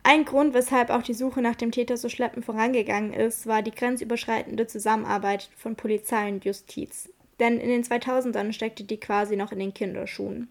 [0.03, 3.71] Ein Grund, weshalb auch die Suche nach dem Täter so schleppend vorangegangen ist, war die
[3.71, 7.09] grenzüberschreitende Zusammenarbeit von Polizei und Justiz.
[7.39, 10.47] Denn in den 2000ern steckte die quasi noch in den Kinderschuhen.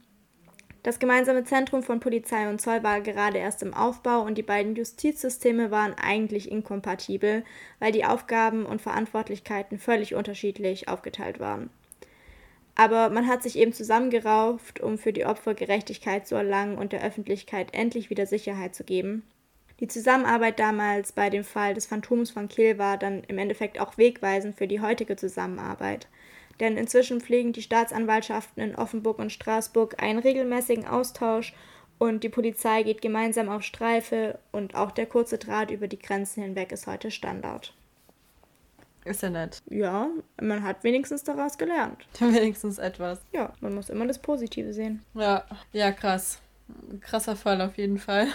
[0.83, 4.77] Das gemeinsame Zentrum von Polizei und Zoll war gerade erst im Aufbau und die beiden
[4.77, 7.43] Justizsysteme waren eigentlich inkompatibel,
[7.81, 11.71] weil die Aufgaben und Verantwortlichkeiten völlig unterschiedlich aufgeteilt waren.
[12.77, 17.03] Aber man hat sich eben zusammengerauft, um für die Opfer Gerechtigkeit zu erlangen und der
[17.03, 19.25] Öffentlichkeit endlich wieder Sicherheit zu geben.
[19.81, 23.99] Die Zusammenarbeit damals bei dem Fall des Phantoms von Kiel war dann im Endeffekt auch
[23.99, 26.07] wegweisend für die heutige Zusammenarbeit
[26.61, 31.55] denn inzwischen pflegen die Staatsanwaltschaften in Offenburg und Straßburg einen regelmäßigen Austausch
[31.99, 36.43] und die Polizei geht gemeinsam auf Streife und auch der kurze Draht über die Grenzen
[36.43, 37.75] hinweg ist heute Standard.
[39.07, 39.63] Ist ja nett.
[39.71, 40.09] Ja,
[40.41, 42.07] man hat wenigstens daraus gelernt.
[42.19, 43.21] wenigstens etwas.
[43.33, 45.03] Ja, man muss immer das Positive sehen.
[45.15, 46.41] Ja, ja, krass.
[47.01, 48.27] Krasser Fall auf jeden Fall.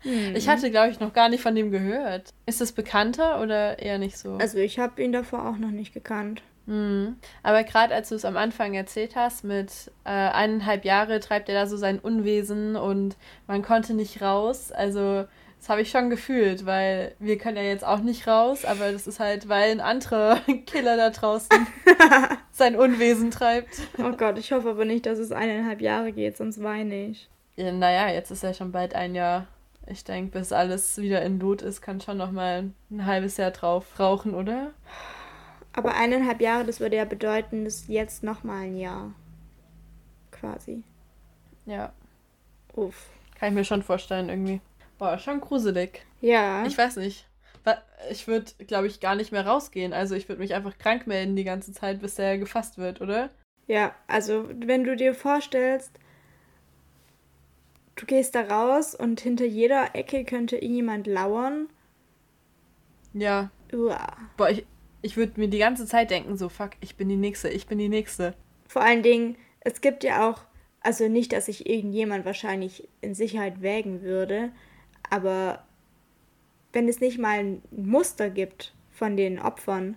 [0.00, 0.36] Hm.
[0.36, 2.34] Ich hatte, glaube ich, noch gar nicht von dem gehört.
[2.44, 4.34] Ist das bekannter oder eher nicht so?
[4.36, 6.42] Also ich habe ihn davor auch noch nicht gekannt.
[6.66, 7.16] Mhm.
[7.42, 11.54] Aber gerade als du es am Anfang erzählt hast, mit äh, eineinhalb Jahre treibt er
[11.54, 14.70] da so sein Unwesen und man konnte nicht raus.
[14.70, 15.24] Also
[15.62, 19.06] das habe ich schon gefühlt, weil wir können ja jetzt auch nicht raus, aber das
[19.06, 21.68] ist halt, weil ein anderer Killer da draußen
[22.50, 23.80] sein Unwesen treibt.
[23.98, 27.30] Oh Gott, ich hoffe aber nicht, dass es eineinhalb Jahre geht, sonst weine ich.
[27.54, 29.46] Ja, naja, jetzt ist ja schon bald ein Jahr.
[29.86, 33.52] Ich denke, bis alles wieder in Lot ist, kann schon noch mal ein halbes Jahr
[33.52, 34.72] drauf rauchen, oder?
[35.74, 39.14] Aber eineinhalb Jahre, das würde ja bedeuten, dass jetzt nochmal ein Jahr.
[40.32, 40.82] Quasi.
[41.66, 41.92] Ja.
[42.74, 43.10] Uff.
[43.38, 44.60] Kann ich mir schon vorstellen, irgendwie.
[45.02, 46.06] Boah, schon gruselig.
[46.20, 46.64] Ja.
[46.64, 47.26] Ich weiß nicht.
[48.08, 49.92] Ich würde, glaube ich, gar nicht mehr rausgehen.
[49.92, 53.30] Also ich würde mich einfach krank melden die ganze Zeit, bis der gefasst wird, oder?
[53.66, 55.90] Ja, also wenn du dir vorstellst,
[57.96, 61.68] du gehst da raus und hinter jeder Ecke könnte irgendjemand lauern.
[63.12, 63.50] Ja.
[63.72, 64.16] Uah.
[64.36, 64.64] Boah, ich,
[65.00, 67.78] ich würde mir die ganze Zeit denken, so, fuck, ich bin die Nächste, ich bin
[67.78, 68.34] die Nächste.
[68.68, 70.42] Vor allen Dingen, es gibt ja auch,
[70.80, 74.52] also nicht, dass sich irgendjemand wahrscheinlich in Sicherheit wägen würde,
[75.12, 75.62] aber
[76.72, 79.96] wenn es nicht mal ein Muster gibt von den Opfern,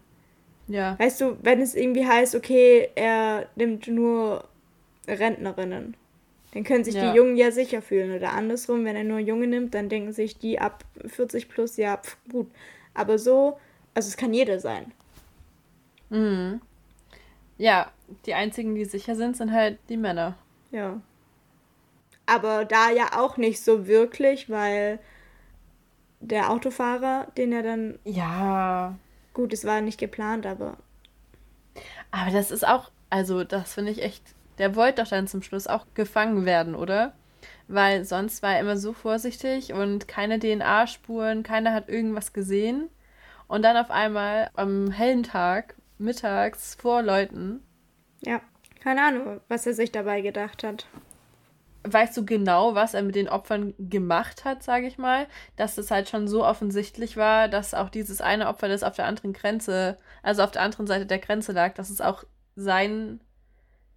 [0.67, 0.97] ja.
[0.97, 4.45] Weißt du, wenn es irgendwie heißt, okay, er nimmt nur
[5.07, 5.95] Rentnerinnen,
[6.53, 7.11] dann können sich ja.
[7.11, 8.15] die Jungen ja sicher fühlen.
[8.15, 11.97] Oder andersrum, wenn er nur Junge nimmt, dann denken sich die ab 40 plus, ja,
[11.97, 12.49] pf, gut.
[12.93, 13.59] Aber so,
[13.93, 14.91] also es kann jeder sein.
[16.09, 16.61] Mhm.
[17.57, 17.91] Ja,
[18.25, 20.35] die einzigen, die sicher sind, sind halt die Männer.
[20.71, 20.99] Ja.
[22.25, 24.99] Aber da ja auch nicht so wirklich, weil
[26.19, 27.99] der Autofahrer, den er dann.
[28.03, 28.97] Ja.
[29.33, 30.77] Gut, es war nicht geplant, aber.
[32.11, 34.23] Aber das ist auch, also das finde ich echt.
[34.57, 37.13] Der wollte doch dann zum Schluss auch gefangen werden, oder?
[37.67, 42.89] Weil sonst war er immer so vorsichtig und keine DNA-Spuren, keiner hat irgendwas gesehen.
[43.47, 47.61] Und dann auf einmal am hellen Tag, mittags, vor Leuten.
[48.21, 48.41] Ja,
[48.81, 50.87] keine Ahnung, was er sich dabei gedacht hat.
[51.87, 55.27] Weißt du genau, was er mit den Opfern gemacht hat, sage ich mal?
[55.55, 59.05] Dass es halt schon so offensichtlich war, dass auch dieses eine Opfer, das auf der
[59.05, 62.23] anderen Grenze, also auf der anderen Seite der Grenze lag, dass es auch
[62.55, 63.19] sein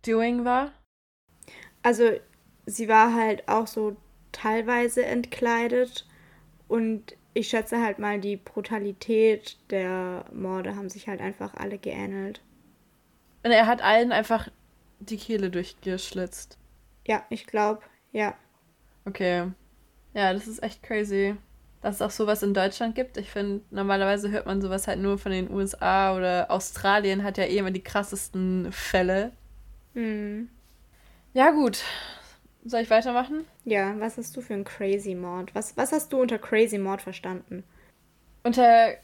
[0.04, 0.72] Doing war?
[1.82, 2.10] Also,
[2.66, 3.96] sie war halt auch so
[4.32, 6.06] teilweise entkleidet
[6.68, 12.42] und ich schätze halt mal, die Brutalität der Morde haben sich halt einfach alle geähnelt.
[13.44, 14.48] Und er hat allen einfach
[15.00, 16.58] die Kehle durchgeschlitzt.
[17.08, 17.80] Ja, ich glaube,
[18.12, 18.34] ja.
[19.06, 19.50] Okay.
[20.12, 21.36] Ja, das ist echt crazy.
[21.80, 23.16] Dass es auch sowas in Deutschland gibt.
[23.16, 27.44] Ich finde, normalerweise hört man sowas halt nur von den USA oder Australien hat ja
[27.44, 29.32] eh immer die krassesten Fälle.
[29.94, 30.50] Mhm.
[31.32, 31.82] Ja, gut.
[32.64, 33.46] Soll ich weitermachen?
[33.64, 35.54] Ja, was hast du für einen Crazy Mord?
[35.54, 37.64] Was, was hast du unter Crazy Mord verstanden?
[38.42, 38.94] Unter.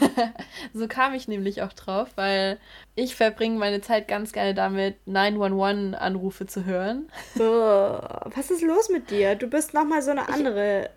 [0.74, 2.58] so kam ich nämlich auch drauf, weil
[2.94, 7.08] ich verbringe meine Zeit ganz gerne damit, 911-Anrufe zu hören.
[7.38, 7.98] Oh,
[8.34, 9.34] was ist los mit dir?
[9.34, 10.90] Du bist nochmal so eine andere,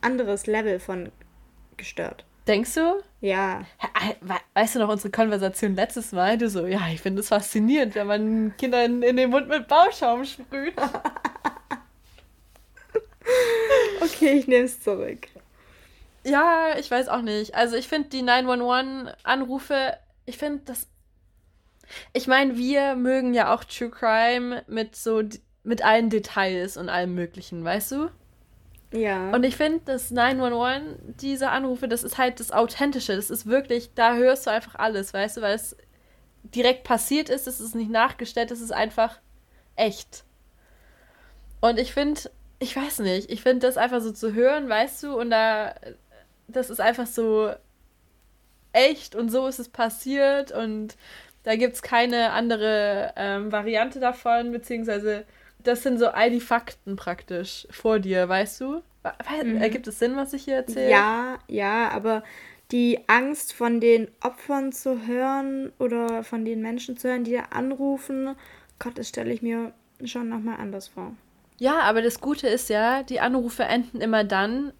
[0.00, 1.10] anderes Level von
[1.76, 2.24] gestört.
[2.46, 3.02] Denkst du?
[3.20, 3.64] Ja.
[4.54, 6.38] Weißt du noch unsere Konversation letztes Mal?
[6.38, 10.24] Du so, ja, ich finde es faszinierend, wenn man Kindern in den Mund mit Bauschaum
[10.24, 10.74] sprüht.
[14.00, 15.28] okay, ich nehme es zurück.
[16.24, 17.54] Ja, ich weiß auch nicht.
[17.54, 20.88] Also ich finde die 911-Anrufe, ich finde das.
[22.12, 25.22] Ich meine, wir mögen ja auch True Crime mit so
[25.64, 28.10] mit allen Details und allem Möglichen, weißt du?
[28.92, 29.30] Ja.
[29.30, 33.16] Und ich finde, das 911, diese Anrufe, das ist halt das Authentische.
[33.16, 35.76] Das ist wirklich, da hörst du einfach alles, weißt du, weil es
[36.42, 39.20] direkt passiert ist, es ist nicht nachgestellt, es ist einfach
[39.76, 40.24] echt.
[41.60, 42.20] Und ich finde,
[42.58, 45.74] ich weiß nicht, ich finde das einfach so zu hören, weißt du, und da,
[46.56, 47.50] das ist einfach so
[48.72, 50.96] echt und so ist es passiert und
[51.42, 55.24] da gibt es keine andere ähm, Variante davon, beziehungsweise
[55.58, 58.82] das sind so all die Fakten praktisch vor dir, weißt du?
[59.42, 59.56] Mhm.
[59.56, 60.90] Ergibt es Sinn, was ich hier erzähle?
[60.90, 62.22] Ja, ja, aber
[62.70, 67.42] die Angst von den Opfern zu hören oder von den Menschen zu hören, die da
[67.50, 68.34] anrufen,
[68.78, 69.72] Gott, das stelle ich mir
[70.04, 71.14] schon nochmal anders vor.
[71.58, 74.72] Ja, aber das Gute ist ja, die Anrufe enden immer dann,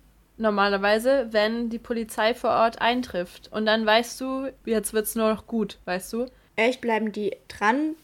[0.43, 3.51] normalerweise, wenn die Polizei vor Ort eintrifft.
[3.51, 6.27] Und dann weißt du, jetzt wird es nur noch gut, weißt du?
[6.57, 7.95] Echt, bleiben die dran,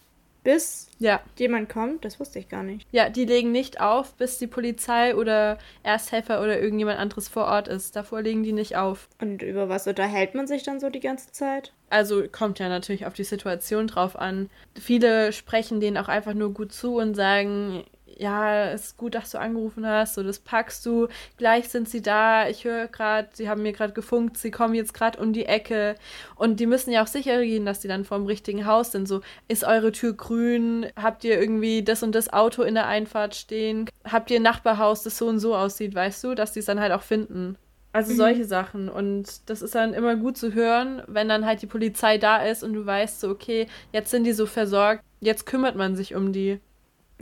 [0.42, 1.20] bis ja.
[1.36, 2.06] jemand kommt?
[2.06, 2.86] Das wusste ich gar nicht.
[2.90, 7.68] Ja, die legen nicht auf, bis die Polizei oder Ersthelfer oder irgendjemand anderes vor Ort
[7.68, 7.94] ist.
[7.96, 9.08] Davor legen die nicht auf.
[9.20, 11.72] Und über was unterhält man sich dann so die ganze Zeit?
[11.90, 14.48] Also kommt ja natürlich auf die Situation drauf an.
[14.80, 17.84] Viele sprechen denen auch einfach nur gut zu und sagen,
[18.18, 22.02] ja, es ist gut, dass du angerufen hast, so das packst du, gleich sind sie
[22.02, 25.46] da, ich höre gerade, sie haben mir gerade gefunkt, sie kommen jetzt gerade um die
[25.46, 25.94] Ecke
[26.34, 29.20] und die müssen ja auch sicher gehen, dass die dann vorm richtigen Haus sind, so
[29.46, 33.88] ist eure Tür grün, habt ihr irgendwie das und das Auto in der Einfahrt stehen,
[34.04, 36.80] habt ihr ein Nachbarhaus, das so und so aussieht, weißt du, dass die es dann
[36.80, 37.56] halt auch finden.
[37.92, 38.16] Also mhm.
[38.16, 38.88] solche Sachen.
[38.88, 42.62] Und das ist dann immer gut zu hören, wenn dann halt die Polizei da ist
[42.62, 46.32] und du weißt so, okay, jetzt sind die so versorgt, jetzt kümmert man sich um
[46.32, 46.60] die.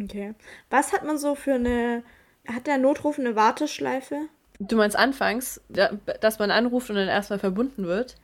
[0.03, 0.35] Okay.
[0.71, 2.03] Was hat man so für eine.
[2.47, 4.29] Hat der Notruf eine Warteschleife?
[4.61, 8.17] Du meinst anfangs, dass man anruft und dann erstmal verbunden wird?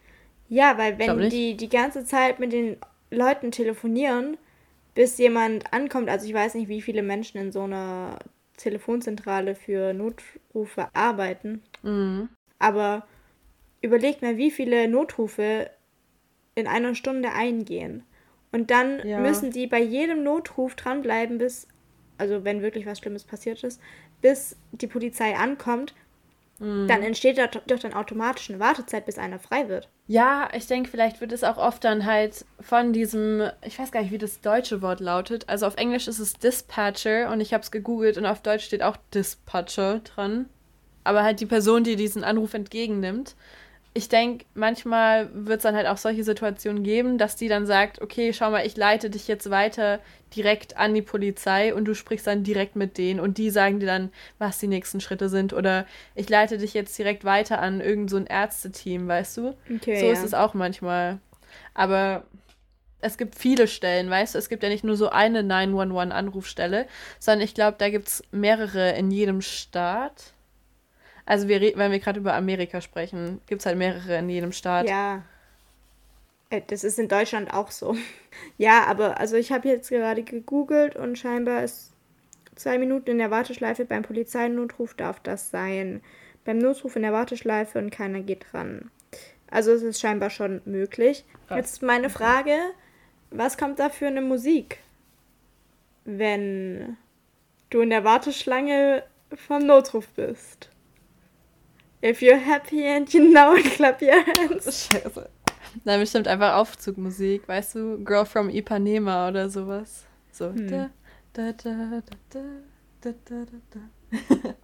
[0.49, 2.77] Ja, weil wenn die die ganze Zeit mit den
[3.11, 4.37] Leuten telefonieren,
[4.95, 8.19] bis jemand ankommt, also ich weiß nicht, wie viele Menschen in so einer
[8.57, 12.29] Telefonzentrale für Notrufe arbeiten, mhm.
[12.59, 13.07] aber
[13.81, 15.71] überlegt mal, wie viele Notrufe
[16.55, 18.05] in einer Stunde eingehen.
[18.53, 19.19] Und dann ja.
[19.19, 21.67] müssen die bei jedem Notruf dranbleiben, bis,
[22.19, 23.81] also wenn wirklich was Schlimmes passiert ist,
[24.21, 25.95] bis die Polizei ankommt.
[26.59, 26.87] Mhm.
[26.87, 29.89] Dann entsteht da doch dann automatisch eine Wartezeit, bis einer frei wird.
[30.07, 34.03] Ja, ich denke, vielleicht wird es auch oft dann halt von diesem, ich weiß gar
[34.03, 35.49] nicht, wie das deutsche Wort lautet.
[35.49, 38.83] Also auf Englisch ist es Dispatcher und ich habe es gegoogelt und auf Deutsch steht
[38.83, 40.47] auch Dispatcher dran.
[41.05, 43.35] Aber halt die Person, die diesen Anruf entgegennimmt
[43.95, 48.01] ich denke, manchmal wird es dann halt auch solche Situationen geben, dass die dann sagt,
[48.01, 50.01] okay, schau mal, ich leite dich jetzt weiter
[50.35, 53.87] direkt an die Polizei und du sprichst dann direkt mit denen und die sagen dir
[53.87, 58.09] dann, was die nächsten Schritte sind oder ich leite dich jetzt direkt weiter an irgend
[58.09, 59.55] so ein Ärzteteam, weißt du?
[59.75, 60.13] Okay, so ja.
[60.13, 61.19] ist es auch manchmal.
[61.75, 62.25] Aber
[63.03, 64.39] es gibt viele Stellen, weißt du?
[64.39, 66.87] Es gibt ja nicht nur so eine 911-Anrufstelle,
[67.19, 70.33] sondern ich glaube, da gibt es mehrere in jedem Staat.
[71.25, 74.89] Also wir wenn wir gerade über Amerika sprechen, gibt es halt mehrere in jedem Staat.
[74.89, 75.23] Ja.
[76.51, 77.97] Äh, das ist in Deutschland auch so.
[78.57, 81.93] Ja, aber also ich habe jetzt gerade gegoogelt und scheinbar ist
[82.55, 86.01] zwei Minuten in der Warteschleife beim Polizeinotruf darf das sein.
[86.45, 88.91] Beim Notruf in der Warteschleife und keiner geht dran.
[89.51, 91.25] Also es ist scheinbar schon möglich.
[91.47, 91.59] Krass.
[91.59, 92.57] Jetzt meine Frage,
[93.31, 94.79] was kommt da für eine Musik,
[96.05, 96.97] wenn
[97.69, 99.03] du in der Warteschlange
[99.35, 100.72] vom Notruf bist?
[102.03, 104.67] If you're happy and you know it, clap your hands.
[104.67, 105.29] Scheiße.
[105.85, 108.05] Nein, bestimmt einfach Aufzugmusik, weißt du?
[108.05, 110.05] Girl from Ipanema oder sowas.
[110.33, 110.51] So.
[110.51, 110.69] Hm.
[110.69, 110.91] Da,
[111.33, 112.41] da, da, da,
[113.01, 114.55] da, da, da,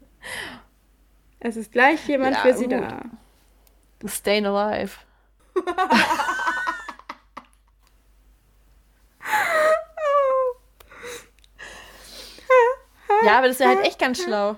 [1.40, 2.72] Es ist gleich jemand ja, für sie gut.
[2.72, 3.02] da.
[4.04, 4.96] Staying alive.
[13.24, 14.56] ja, aber das ist ja halt echt ganz schlau.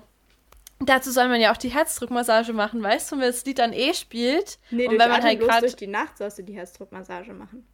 [0.83, 3.93] Dazu soll man ja auch die Herzdruckmassage machen, weißt du, wenn das Lied dann eh
[3.93, 4.57] spielt.
[4.71, 7.65] Nee, und wenn man halt gerade durch die Nacht sollst du die Herzdruckmassage machen.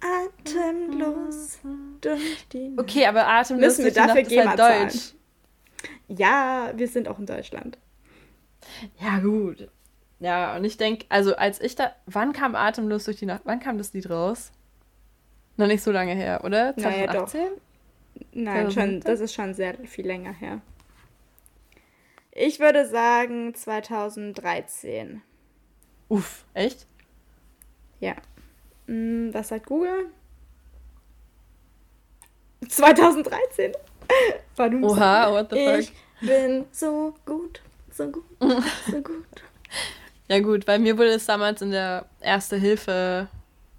[0.00, 1.58] Atemlos
[2.00, 2.80] durch die Nacht.
[2.80, 5.14] Okay, aber atemlos Müssen wir dafür Nacht ist halt Deutsch.
[6.08, 7.78] Ja, wir sind auch in Deutschland.
[9.00, 9.68] Ja, gut.
[10.20, 13.42] Ja, und ich denke, also als ich da, wann kam Atemlos durch die Nacht?
[13.44, 14.52] Wann kam das Lied raus?
[15.56, 16.74] Noch nicht so lange her, oder?
[16.76, 17.40] 2018?
[18.32, 20.60] Naja, Nein, schon, das ist schon sehr viel länger her.
[22.36, 25.22] Ich würde sagen 2013.
[26.08, 26.86] Uff, echt?
[28.00, 28.16] Ja.
[28.88, 30.06] Hm, was sagt Google?
[32.68, 33.72] 2013.
[34.82, 35.78] Oha, what the fuck?
[35.78, 37.60] Ich bin so gut,
[37.92, 38.24] so gut,
[38.90, 39.24] so gut.
[40.28, 43.28] Ja gut, bei mir wurde es damals in der Erste Hilfe,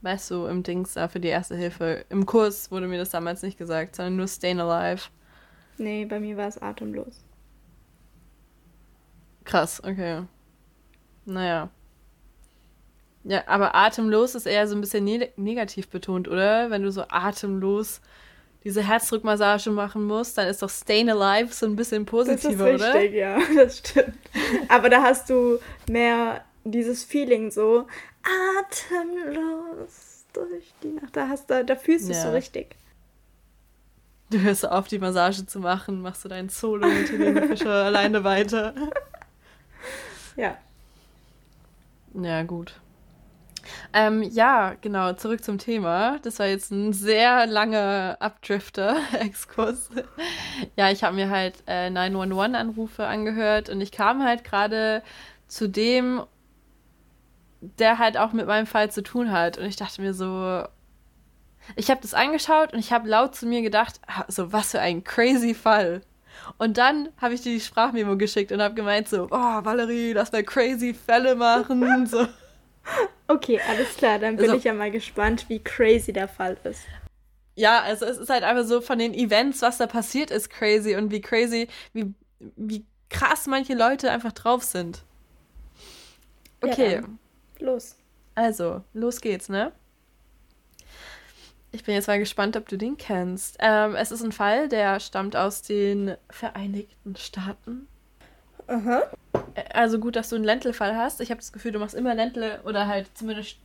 [0.02, 3.42] weißt du, im Dings da für die Erste Hilfe, im Kurs wurde mir das damals
[3.42, 5.10] nicht gesagt, sondern nur Staying Alive.
[5.78, 7.25] Nee, bei mir war es atemlos.
[9.46, 10.24] Krass, okay.
[11.26, 11.70] Naja.
[13.24, 16.70] Ja, aber atemlos ist eher so ein bisschen ne negativ betont, oder?
[16.70, 18.02] Wenn du so atemlos
[18.64, 22.94] diese Herzdruckmassage machen musst, dann ist doch Staying Alive so ein bisschen positiver, das ist
[22.94, 23.16] richtig, oder?
[23.16, 24.18] Ja, das stimmt.
[24.68, 27.88] Aber da hast du mehr dieses Feeling so
[28.68, 31.16] atemlos durch die Nacht.
[31.16, 32.24] Da, hast, da, da fühlst du es ja.
[32.24, 32.76] so richtig.
[34.32, 38.24] Du hörst auf, die Massage zu machen, machst du dein Solo mit Helene Fischer alleine
[38.24, 38.74] weiter.
[40.36, 40.58] Ja.
[42.14, 42.80] Ja, gut.
[43.94, 46.20] Ähm, ja, genau, zurück zum Thema.
[46.22, 49.90] Das war jetzt ein sehr langer Abdrifter-Exkurs.
[50.76, 55.02] ja, ich habe mir halt äh, 911-Anrufe angehört und ich kam halt gerade
[55.48, 56.24] zu dem,
[57.62, 59.58] der halt auch mit meinem Fall zu tun hat.
[59.58, 60.64] Und ich dachte mir so,
[61.76, 65.04] ich habe das angeschaut und ich habe laut zu mir gedacht, so was für ein
[65.04, 66.02] crazy Fall.
[66.58, 70.32] Und dann habe ich dir die Sprachmemo geschickt und habe gemeint so, oh Valerie, lass
[70.32, 72.06] mal crazy Fälle machen.
[72.08, 72.28] so.
[73.28, 76.84] Okay, alles klar, dann bin also, ich ja mal gespannt, wie crazy der Fall ist.
[77.56, 80.96] Ja, also es ist halt einfach so von den Events, was da passiert ist, crazy
[80.96, 85.04] und wie crazy, wie, wie krass manche Leute einfach drauf sind.
[86.62, 86.96] Okay.
[86.96, 87.96] Ja, los.
[88.36, 89.72] Also, los geht's, ne?
[91.76, 93.58] Ich bin jetzt mal gespannt, ob du den kennst.
[93.60, 97.90] Ähm, es ist ein Fall, der stammt aus den Vereinigten Staaten.
[98.68, 99.04] Aha.
[99.74, 101.20] Also gut, dass du einen Ländle-Fall hast.
[101.20, 103.58] Ich habe das Gefühl, du machst immer Ländle oder halt zumindest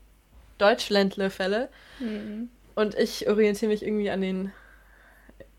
[0.58, 1.68] Deutsch-Ländle-Fälle.
[2.00, 2.50] Mhm.
[2.74, 4.52] Und ich orientiere mich irgendwie an den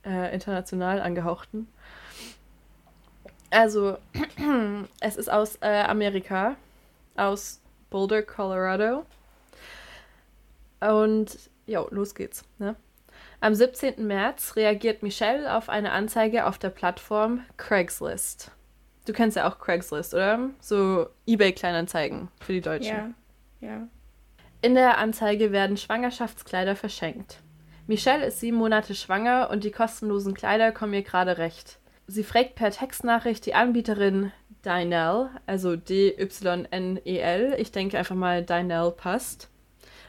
[0.05, 1.69] äh, international angehauchten.
[3.49, 3.97] Also,
[4.99, 6.57] es ist aus äh, Amerika,
[7.15, 9.05] aus Boulder, Colorado.
[10.81, 11.37] Und
[11.71, 12.43] Jo, los geht's.
[12.59, 12.75] Ne?
[13.39, 14.05] Am 17.
[14.05, 18.51] März reagiert Michelle auf eine Anzeige auf der Plattform Craigslist.
[19.05, 20.49] Du kennst ja auch Craigslist, oder?
[20.59, 23.15] So eBay-Kleinanzeigen für die Deutschen.
[23.61, 23.87] Ja, ja.
[24.61, 27.37] In der Anzeige werden Schwangerschaftskleider verschenkt.
[27.87, 31.79] Michelle ist sieben Monate schwanger und die kostenlosen Kleider kommen ihr gerade recht.
[32.05, 34.33] Sie fragt per Textnachricht die Anbieterin
[34.65, 39.50] Dynel, also D-Y-N-E-L, ich denke einfach mal Dynel passt,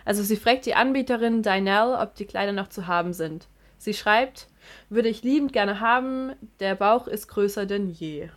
[0.05, 3.49] also sie fragt die Anbieterin Dynel, ob die Kleider noch zu haben sind.
[3.79, 4.49] Sie schreibt,
[4.89, 8.29] würde ich liebend gerne haben, der Bauch ist größer denn je.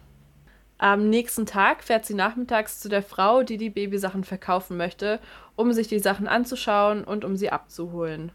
[0.78, 5.20] Am nächsten Tag fährt sie nachmittags zu der Frau, die die Babysachen verkaufen möchte,
[5.56, 8.32] um sich die Sachen anzuschauen und um sie abzuholen.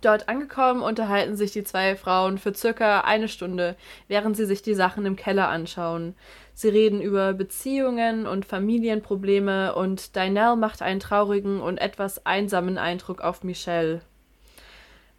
[0.00, 3.74] Dort angekommen unterhalten sich die zwei Frauen für circa eine Stunde,
[4.06, 6.14] während sie sich die Sachen im Keller anschauen.
[6.54, 13.20] Sie reden über Beziehungen und Familienprobleme und Dynel macht einen traurigen und etwas einsamen Eindruck
[13.20, 14.02] auf Michelle.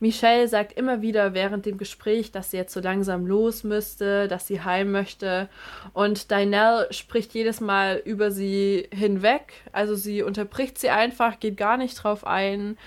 [0.02, 4.48] Michelle sagt immer wieder während dem Gespräch, dass sie jetzt so langsam los müsste, dass
[4.48, 5.50] sie heim möchte.
[5.92, 9.54] Und Dynel spricht jedes Mal über sie hinweg.
[9.74, 12.78] Also sie unterbricht sie einfach, geht gar nicht drauf ein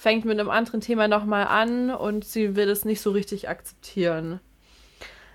[0.00, 4.40] fängt mit einem anderen Thema nochmal an und sie will es nicht so richtig akzeptieren.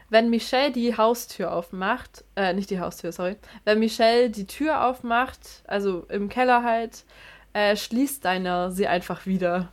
[0.09, 5.37] Wenn Michelle die Haustür aufmacht, äh, nicht die Haustür, sorry, wenn Michelle die Tür aufmacht,
[5.67, 7.03] also im Keller halt,
[7.53, 9.71] äh, schließt deiner sie einfach wieder.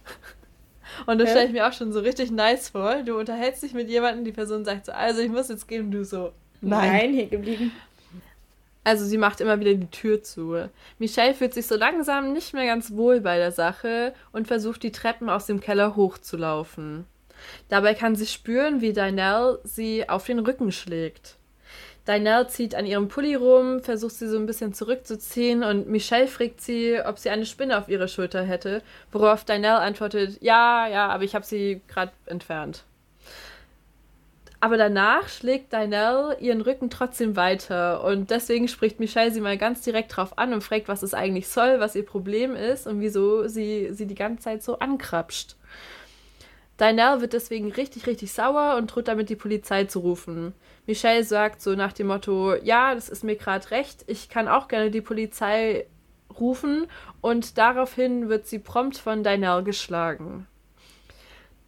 [1.06, 3.02] Und das stelle ich mir auch schon so richtig nice vor.
[3.02, 5.92] Du unterhältst dich mit jemandem, die Person sagt so, also ich muss jetzt gehen und
[5.92, 6.92] du so, nein.
[6.92, 7.72] Nein, hier geblieben.
[8.84, 10.68] Also sie macht immer wieder die Tür zu.
[10.98, 14.92] Michelle fühlt sich so langsam nicht mehr ganz wohl bei der Sache und versucht die
[14.92, 17.06] Treppen aus dem Keller hochzulaufen.
[17.68, 21.36] Dabei kann sie spüren, wie Dynel sie auf den Rücken schlägt.
[22.06, 26.60] Dynel zieht an ihrem Pulli rum, versucht sie so ein bisschen zurückzuziehen und Michelle fragt
[26.60, 31.22] sie, ob sie eine Spinne auf ihrer Schulter hätte, worauf Dynel antwortet, ja, ja, aber
[31.22, 32.84] ich habe sie gerade entfernt.
[34.62, 39.80] Aber danach schlägt Dynel ihren Rücken trotzdem weiter und deswegen spricht Michelle sie mal ganz
[39.80, 43.48] direkt drauf an und fragt, was es eigentlich soll, was ihr Problem ist und wieso
[43.48, 45.56] sie sie die ganze Zeit so ankrapscht.
[46.78, 50.54] Dynel wird deswegen richtig, richtig sauer und droht damit, die Polizei zu rufen.
[50.86, 54.68] Michelle sagt so nach dem Motto, ja, das ist mir gerade recht, ich kann auch
[54.68, 55.86] gerne die Polizei
[56.38, 56.86] rufen
[57.20, 60.46] und daraufhin wird sie prompt von Dynel geschlagen.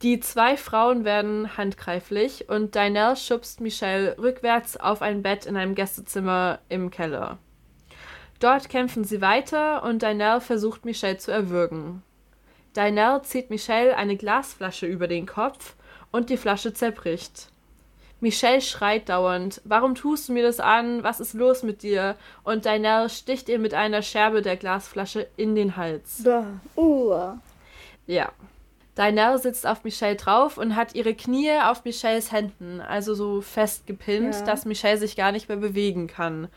[0.05, 5.75] Die zwei Frauen werden handgreiflich und Dynel schubst Michelle rückwärts auf ein Bett in einem
[5.75, 7.39] Gästezimmer im Keller.
[8.39, 12.03] Dort kämpfen sie weiter und Dynel versucht Michelle zu erwürgen.
[12.77, 15.75] Dynel zieht Michelle eine Glasflasche über den Kopf
[16.13, 17.49] und die Flasche zerbricht.
[18.21, 21.03] Michelle schreit dauernd, warum tust du mir das an?
[21.03, 22.17] Was ist los mit dir?
[22.43, 26.23] Und Dynel sticht ihr mit einer Scherbe der Glasflasche in den Hals.
[26.77, 27.39] Uh.
[28.07, 28.33] Ja.
[28.97, 34.35] Dynel sitzt auf Michelle drauf und hat ihre Knie auf Michelles Händen, also so festgepinnt,
[34.35, 34.43] ja.
[34.43, 36.49] dass Michelle sich gar nicht mehr bewegen kann.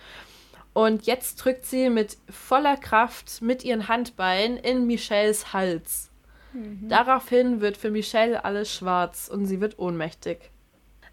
[0.74, 6.12] Und jetzt drückt sie mit voller Kraft mit ihren Handbeinen in Michelles Hals.
[6.54, 6.88] Mhm.
[6.88, 10.52] Daraufhin wird für Michelle alles schwarz und sie wird ohnmächtig.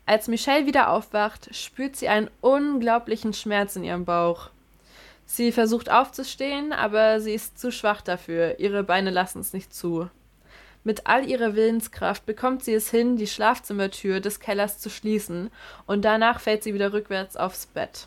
[0.04, 4.50] Als Michelle wieder aufwacht, spürt sie einen unglaublichen Schmerz in ihrem Bauch.
[5.24, 8.60] Sie versucht aufzustehen, aber sie ist zu schwach dafür.
[8.60, 10.10] Ihre Beine lassen es nicht zu.
[10.84, 15.50] Mit all ihrer Willenskraft bekommt sie es hin, die Schlafzimmertür des Kellers zu schließen,
[15.86, 18.06] und danach fällt sie wieder rückwärts aufs Bett.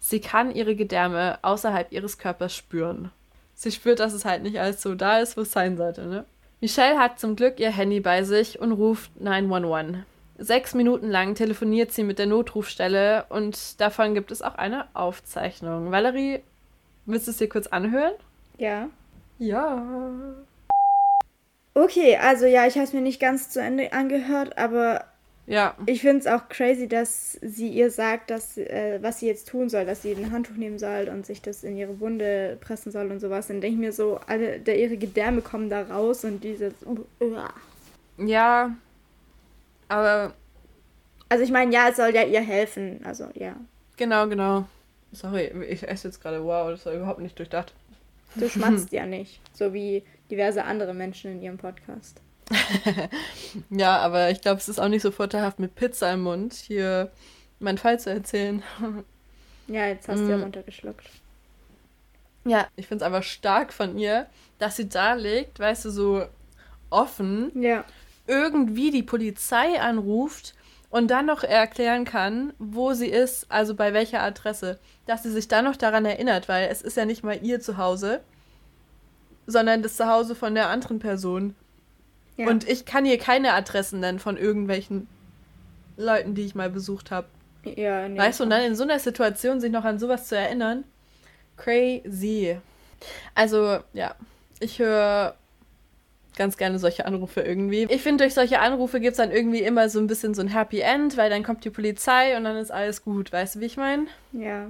[0.00, 3.10] Sie kann ihre Gedärme außerhalb ihres Körpers spüren.
[3.54, 6.24] Sie spürt, dass es halt nicht alles so da ist, wo es sein sollte, ne?
[6.62, 10.04] Michelle hat zum Glück ihr Handy bei sich und ruft 911.
[10.38, 15.90] Sechs Minuten lang telefoniert sie mit der Notrufstelle und davon gibt es auch eine Aufzeichnung.
[15.90, 16.40] Valerie,
[17.04, 18.12] willst du es dir kurz anhören?
[18.56, 18.88] Ja.
[19.38, 19.82] Ja.
[21.76, 25.04] Okay, also ja, ich habe es mir nicht ganz zu Ende angehört, aber
[25.46, 25.74] ja.
[25.84, 29.68] ich finde es auch crazy, dass sie ihr sagt, dass äh, was sie jetzt tun
[29.68, 33.12] soll, dass sie ein Handtuch nehmen soll und sich das in ihre Wunde pressen soll
[33.12, 33.48] und sowas.
[33.48, 36.72] Dann denke ich mir so, alle der, ihre Gedärme kommen da raus und dieses.
[38.16, 38.74] Ja,
[39.88, 40.32] aber.
[41.28, 43.00] Also ich meine, ja, es soll ja ihr helfen.
[43.04, 43.54] Also ja.
[43.98, 44.64] Genau, genau.
[45.12, 46.42] Sorry, ich esse jetzt gerade.
[46.42, 47.74] Wow, das war überhaupt nicht durchdacht.
[48.34, 52.20] Du schmatzt ja nicht, so wie diverse andere Menschen in ihrem Podcast.
[53.70, 57.10] ja, aber ich glaube, es ist auch nicht so vorteilhaft mit Pizza im Mund, hier
[57.58, 58.62] meinen Fall zu erzählen.
[59.66, 60.24] ja, jetzt hast mm.
[60.24, 60.42] du ja mm.
[60.42, 61.06] runtergeschluckt.
[62.44, 64.26] Ja, ich finde es einfach stark von ihr,
[64.58, 66.26] dass sie da liegt, weißt du, so
[66.90, 67.50] offen.
[67.60, 67.84] Ja.
[68.28, 70.54] Irgendwie die Polizei anruft
[70.90, 74.78] und dann noch erklären kann, wo sie ist, also bei welcher Adresse.
[75.06, 78.20] Dass sie sich dann noch daran erinnert, weil es ist ja nicht mal ihr Zuhause,
[79.46, 81.54] sondern das Zuhause von der anderen Person.
[82.36, 82.48] Ja.
[82.48, 85.08] Und ich kann ihr keine Adressen nennen von irgendwelchen
[85.96, 87.28] Leuten, die ich mal besucht habe.
[87.64, 90.36] Ja, nee, weißt du, und dann in so einer Situation sich noch an sowas zu
[90.36, 90.84] erinnern,
[91.56, 92.58] crazy.
[93.34, 94.14] Also, ja,
[94.60, 95.34] ich höre
[96.36, 97.86] ganz gerne solche Anrufe irgendwie.
[97.88, 100.48] Ich finde, durch solche Anrufe gibt es dann irgendwie immer so ein bisschen so ein
[100.48, 103.32] Happy End, weil dann kommt die Polizei und dann ist alles gut.
[103.32, 104.06] Weißt du, wie ich meine?
[104.32, 104.68] Ja.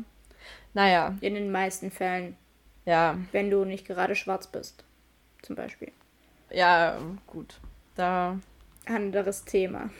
[0.75, 1.17] Naja.
[1.21, 2.37] In den meisten Fällen.
[2.87, 3.19] Ja.
[3.33, 4.85] Wenn du nicht gerade schwarz bist.
[5.43, 5.93] Zum Beispiel.
[6.51, 7.61] Ja, gut.
[7.95, 8.39] Da.
[8.87, 9.91] Anderes Thema.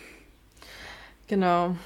[1.27, 1.77] Genau.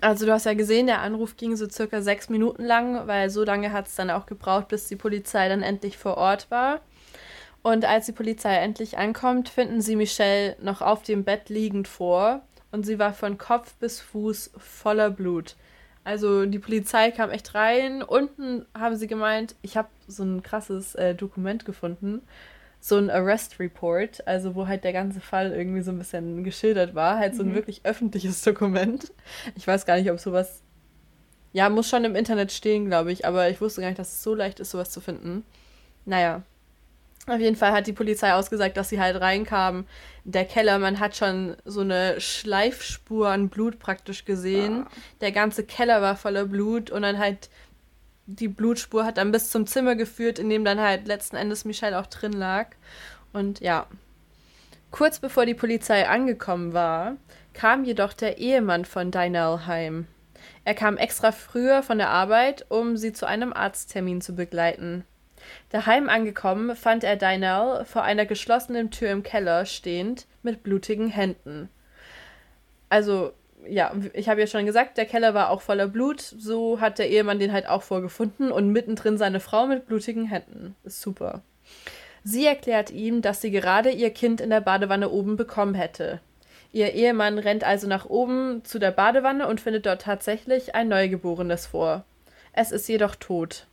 [0.00, 3.44] Also du hast ja gesehen, der Anruf ging so circa sechs Minuten lang, weil so
[3.44, 6.80] lange hat es dann auch gebraucht, bis die Polizei dann endlich vor Ort war.
[7.62, 12.42] Und als die Polizei endlich ankommt, finden sie Michelle noch auf dem Bett liegend vor
[12.72, 15.56] und sie war von Kopf bis Fuß voller Blut.
[16.04, 18.02] Also die Polizei kam echt rein.
[18.02, 22.20] Unten haben sie gemeint, ich habe so ein krasses äh, Dokument gefunden,
[22.78, 26.94] so ein Arrest Report, also wo halt der ganze Fall irgendwie so ein bisschen geschildert
[26.94, 27.54] war, halt so ein mhm.
[27.54, 29.12] wirklich öffentliches Dokument.
[29.56, 30.60] Ich weiß gar nicht, ob sowas
[31.54, 34.22] ja, muss schon im Internet stehen, glaube ich, aber ich wusste gar nicht, dass es
[34.24, 35.44] so leicht ist, sowas zu finden.
[36.04, 36.42] Naja,
[37.26, 39.86] auf jeden Fall hat die Polizei ausgesagt, dass sie halt reinkamen.
[40.24, 44.84] Der Keller, man hat schon so eine Schleifspur an Blut praktisch gesehen.
[44.86, 44.90] Ah.
[45.20, 47.48] Der ganze Keller war voller Blut und dann halt
[48.26, 51.98] die Blutspur hat dann bis zum Zimmer geführt, in dem dann halt letzten Endes Michelle
[51.98, 52.68] auch drin lag.
[53.32, 53.86] Und ja.
[54.90, 57.16] Kurz bevor die Polizei angekommen war,
[57.52, 60.06] kam jedoch der Ehemann von Dinah heim.
[60.64, 65.04] Er kam extra früher von der Arbeit, um sie zu einem Arzttermin zu begleiten.
[65.70, 71.68] Daheim angekommen, fand er Dynel vor einer geschlossenen Tür im Keller stehend mit blutigen Händen.
[72.88, 73.32] Also,
[73.66, 76.20] ja, ich habe ja schon gesagt, der Keller war auch voller Blut.
[76.20, 80.76] So hat der Ehemann den halt auch vorgefunden und mittendrin seine Frau mit blutigen Händen.
[80.84, 81.42] Ist super.
[82.22, 86.20] Sie erklärt ihm, dass sie gerade ihr Kind in der Badewanne oben bekommen hätte.
[86.72, 91.66] Ihr Ehemann rennt also nach oben zu der Badewanne und findet dort tatsächlich ein Neugeborenes
[91.66, 92.04] vor.
[92.52, 93.66] Es ist jedoch tot.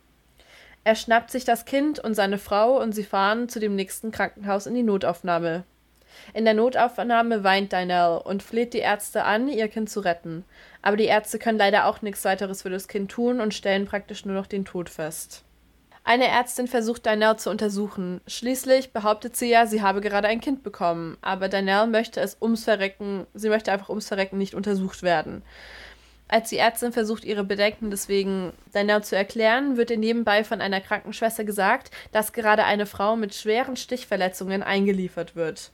[0.84, 4.66] Er schnappt sich das Kind und seine Frau und sie fahren zu dem nächsten Krankenhaus
[4.66, 5.64] in die Notaufnahme.
[6.34, 10.44] In der Notaufnahme weint Dynel und fleht die Ärzte an, ihr Kind zu retten.
[10.82, 14.24] Aber die Ärzte können leider auch nichts weiteres für das Kind tun und stellen praktisch
[14.24, 15.44] nur noch den Tod fest.
[16.04, 18.20] Eine Ärztin versucht Dynel zu untersuchen.
[18.26, 21.16] Schließlich behauptet sie ja, sie habe gerade ein Kind bekommen.
[21.22, 25.42] Aber Dynel möchte es ums Verrecken, sie möchte einfach ums Verrecken nicht untersucht werden.
[26.32, 30.80] Als die Ärztin versucht, ihre Bedenken deswegen Danielle zu erklären, wird ihr nebenbei von einer
[30.80, 35.72] Krankenschwester gesagt, dass gerade eine Frau mit schweren Stichverletzungen eingeliefert wird.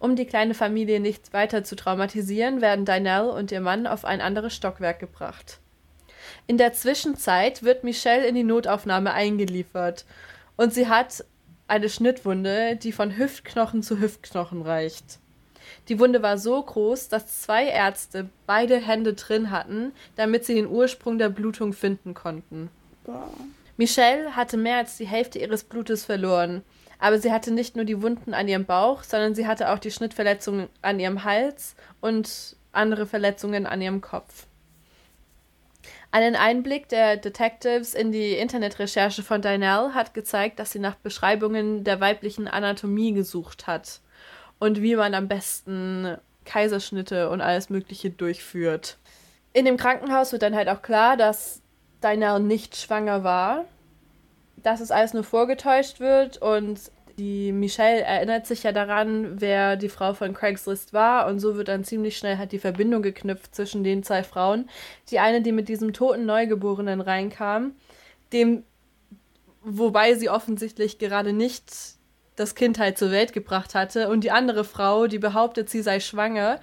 [0.00, 4.20] Um die kleine Familie nicht weiter zu traumatisieren, werden Danielle und ihr Mann auf ein
[4.20, 5.60] anderes Stockwerk gebracht.
[6.48, 10.04] In der Zwischenzeit wird Michelle in die Notaufnahme eingeliefert
[10.56, 11.24] und sie hat
[11.68, 15.20] eine Schnittwunde, die von Hüftknochen zu Hüftknochen reicht.
[15.92, 20.66] Die Wunde war so groß, dass zwei Ärzte beide Hände drin hatten, damit sie den
[20.66, 22.70] Ursprung der Blutung finden konnten.
[23.04, 23.28] Boah.
[23.76, 26.62] Michelle hatte mehr als die Hälfte ihres Blutes verloren,
[26.98, 29.90] aber sie hatte nicht nur die Wunden an ihrem Bauch, sondern sie hatte auch die
[29.90, 34.46] Schnittverletzungen an ihrem Hals und andere Verletzungen an ihrem Kopf.
[36.10, 41.84] Einen Einblick der Detectives in die Internetrecherche von Dynell hat gezeigt, dass sie nach Beschreibungen
[41.84, 44.00] der weiblichen Anatomie gesucht hat
[44.62, 48.96] und wie man am besten Kaiserschnitte und alles Mögliche durchführt.
[49.52, 51.62] In dem Krankenhaus wird dann halt auch klar, dass
[52.00, 53.64] Dinah nicht schwanger war,
[54.62, 56.78] dass es alles nur vorgetäuscht wird und
[57.18, 61.66] die Michelle erinnert sich ja daran, wer die Frau von Craigslist war und so wird
[61.66, 64.70] dann ziemlich schnell halt die Verbindung geknüpft zwischen den zwei Frauen.
[65.10, 67.72] Die eine, die mit diesem toten Neugeborenen reinkam,
[68.32, 68.62] dem
[69.64, 71.96] wobei sie offensichtlich gerade nicht
[72.36, 76.00] das Kind halt zur Welt gebracht hatte und die andere Frau, die behauptet, sie sei
[76.00, 76.60] schwanger.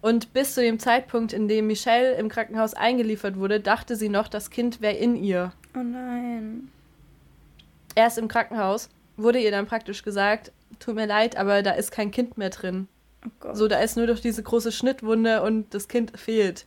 [0.00, 4.28] Und bis zu dem Zeitpunkt, in dem Michelle im Krankenhaus eingeliefert wurde, dachte sie noch,
[4.28, 5.52] das Kind wäre in ihr.
[5.74, 6.70] Oh nein.
[7.96, 12.12] Erst im Krankenhaus wurde ihr dann praktisch gesagt, tut mir leid, aber da ist kein
[12.12, 12.86] Kind mehr drin.
[13.42, 13.54] Oh.
[13.54, 16.64] So, da ist nur durch diese große Schnittwunde und das Kind fehlt.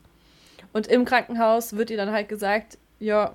[0.74, 3.34] Und im Krankenhaus wird ihr dann halt gesagt, ja,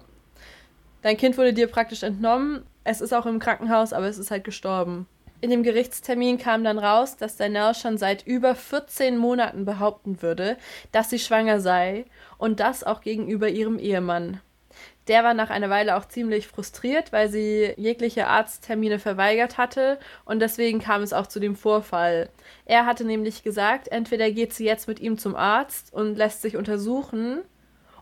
[1.00, 4.44] dein Kind wurde dir praktisch entnommen, es ist auch im Krankenhaus, aber es ist halt
[4.44, 5.06] gestorben.
[5.40, 10.56] In dem Gerichtstermin kam dann raus, dass Danelle schon seit über 14 Monaten behaupten würde,
[10.92, 12.06] dass sie schwanger sei
[12.38, 14.40] und das auch gegenüber ihrem Ehemann.
[15.08, 20.40] Der war nach einer Weile auch ziemlich frustriert, weil sie jegliche Arzttermine verweigert hatte und
[20.40, 22.28] deswegen kam es auch zu dem Vorfall.
[22.64, 26.56] Er hatte nämlich gesagt, entweder geht sie jetzt mit ihm zum Arzt und lässt sich
[26.56, 27.42] untersuchen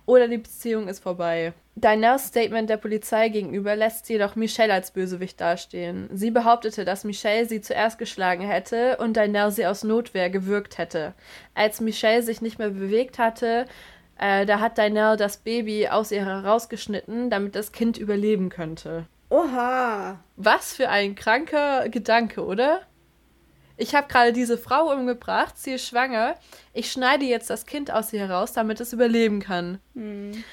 [0.07, 1.53] oder die Beziehung ist vorbei.
[1.76, 6.08] Diners Statement der Polizei gegenüber lässt jedoch Michelle als Bösewicht dastehen.
[6.12, 11.14] Sie behauptete, dass Michelle sie zuerst geschlagen hätte und Dinell sie aus Notwehr gewürgt hätte.
[11.54, 13.66] Als Michelle sich nicht mehr bewegt hatte,
[14.18, 19.06] äh, da hat Dinell das Baby aus ihr herausgeschnitten, damit das Kind überleben könnte.
[19.30, 20.20] Oha!
[20.36, 22.82] Was für ein kranker Gedanke, oder?
[23.76, 26.36] Ich habe gerade diese Frau umgebracht, sie ist schwanger.
[26.72, 29.80] Ich schneide jetzt das Kind aus ihr heraus, damit es überleben kann.
[29.94, 30.44] Hm.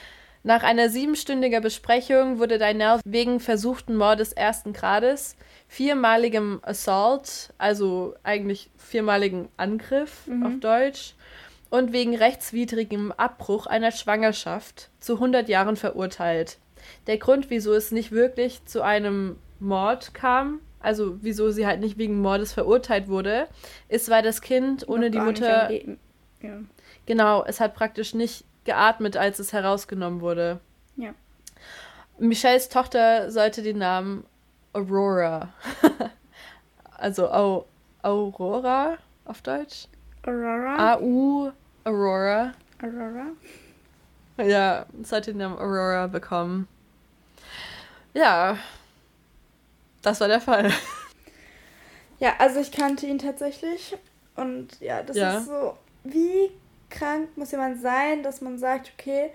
[0.43, 5.35] Nach einer siebenstündigen Besprechung wurde Dynell wegen versuchten Mordes ersten Grades,
[5.67, 10.45] viermaligem Assault, also eigentlich viermaligen Angriff mhm.
[10.45, 11.13] auf Deutsch,
[11.69, 16.57] und wegen rechtswidrigem Abbruch einer Schwangerschaft zu 100 Jahren verurteilt.
[17.07, 21.97] Der Grund, wieso es nicht wirklich zu einem Mord kam, also wieso sie halt nicht
[21.97, 23.47] wegen Mordes verurteilt wurde,
[23.87, 25.71] ist, weil das Kind ohne die Mutter.
[26.41, 26.59] Ja.
[27.05, 30.59] Genau, es hat praktisch nicht geatmet, als es herausgenommen wurde.
[30.95, 31.13] Ja.
[32.19, 34.25] Michelles Tochter sollte den Namen
[34.73, 35.49] Aurora.
[36.97, 37.65] also Au
[38.03, 39.87] Aurora auf Deutsch.
[40.25, 40.93] Aurora.
[40.93, 41.51] A-U
[41.83, 42.53] Aurora.
[42.81, 43.27] Aurora.
[44.37, 46.67] Ja, sollte den Namen Aurora bekommen.
[48.13, 48.57] Ja,
[50.01, 50.71] das war der Fall.
[52.21, 53.97] Ja, also ich kannte ihn tatsächlich.
[54.35, 55.39] Und ja, das ja.
[55.39, 56.51] ist so, wie
[56.91, 59.31] krank muss jemand sein, dass man sagt, okay,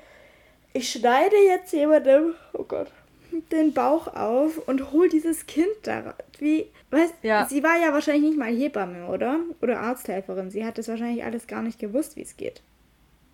[0.73, 2.93] ich schneide jetzt jemandem, oh Gott,
[3.51, 6.15] den Bauch auf und hol dieses Kind da.
[6.39, 7.47] Wie, weißt ja.
[7.47, 9.41] sie war ja wahrscheinlich nicht mal Hebamme, oder?
[9.61, 10.51] Oder Arzthelferin.
[10.51, 12.63] Sie hat das wahrscheinlich alles gar nicht gewusst, wie es geht.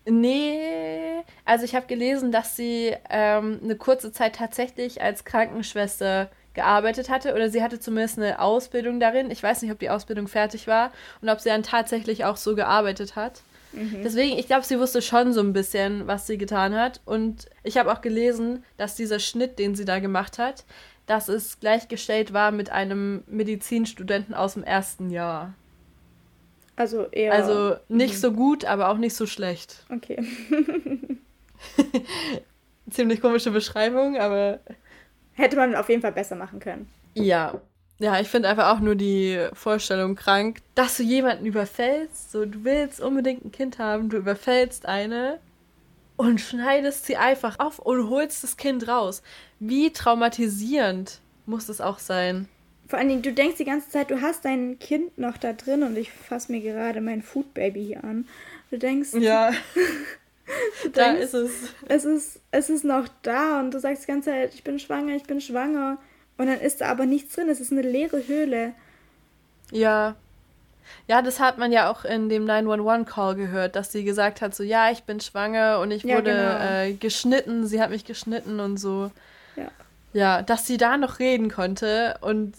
[0.05, 7.09] Nee, also ich habe gelesen, dass sie ähm, eine kurze Zeit tatsächlich als Krankenschwester gearbeitet
[7.09, 9.31] hatte oder sie hatte zumindest eine Ausbildung darin.
[9.31, 12.55] Ich weiß nicht, ob die Ausbildung fertig war und ob sie dann tatsächlich auch so
[12.55, 13.43] gearbeitet hat.
[13.73, 14.01] Mhm.
[14.03, 17.01] Deswegen, ich glaube, sie wusste schon so ein bisschen, was sie getan hat.
[17.05, 20.65] Und ich habe auch gelesen, dass dieser Schnitt, den sie da gemacht hat,
[21.05, 25.53] dass es gleichgestellt war mit einem Medizinstudenten aus dem ersten Jahr.
[26.75, 27.33] Also eher.
[27.33, 28.19] Also nicht mhm.
[28.19, 29.85] so gut, aber auch nicht so schlecht.
[29.93, 30.21] Okay.
[32.89, 34.59] Ziemlich komische Beschreibung, aber.
[35.31, 36.89] Hätte man auf jeden Fall besser machen können.
[37.13, 37.61] Ja,
[37.99, 42.31] ja, ich finde einfach auch nur die Vorstellung krank, dass du jemanden überfällst.
[42.31, 45.39] So, du willst unbedingt ein Kind haben, du überfällst eine
[46.17, 49.21] und schneidest sie einfach auf und holst das Kind raus.
[49.59, 52.47] Wie traumatisierend muss es auch sein?
[52.87, 55.83] Vor allen Dingen, du denkst die ganze Zeit, du hast dein Kind noch da drin
[55.83, 58.27] und ich fasse mir gerade mein Food Baby hier an.
[58.69, 59.13] Du denkst.
[59.13, 59.51] Ja.
[60.93, 61.51] da ist es.
[61.87, 65.15] Es ist, es ist noch da und du sagst die ganze Zeit, ich bin schwanger,
[65.15, 65.97] ich bin schwanger.
[66.37, 68.73] Und dann ist da aber nichts drin, es ist eine leere Höhle.
[69.71, 70.15] Ja.
[71.07, 74.63] Ja, das hat man ja auch in dem 911-Call gehört, dass sie gesagt hat, so,
[74.63, 76.89] ja, ich bin schwanger und ich wurde ja, genau.
[76.89, 79.11] äh, geschnitten, sie hat mich geschnitten und so.
[79.55, 79.71] Ja.
[80.13, 82.55] Ja, dass sie da noch reden konnte und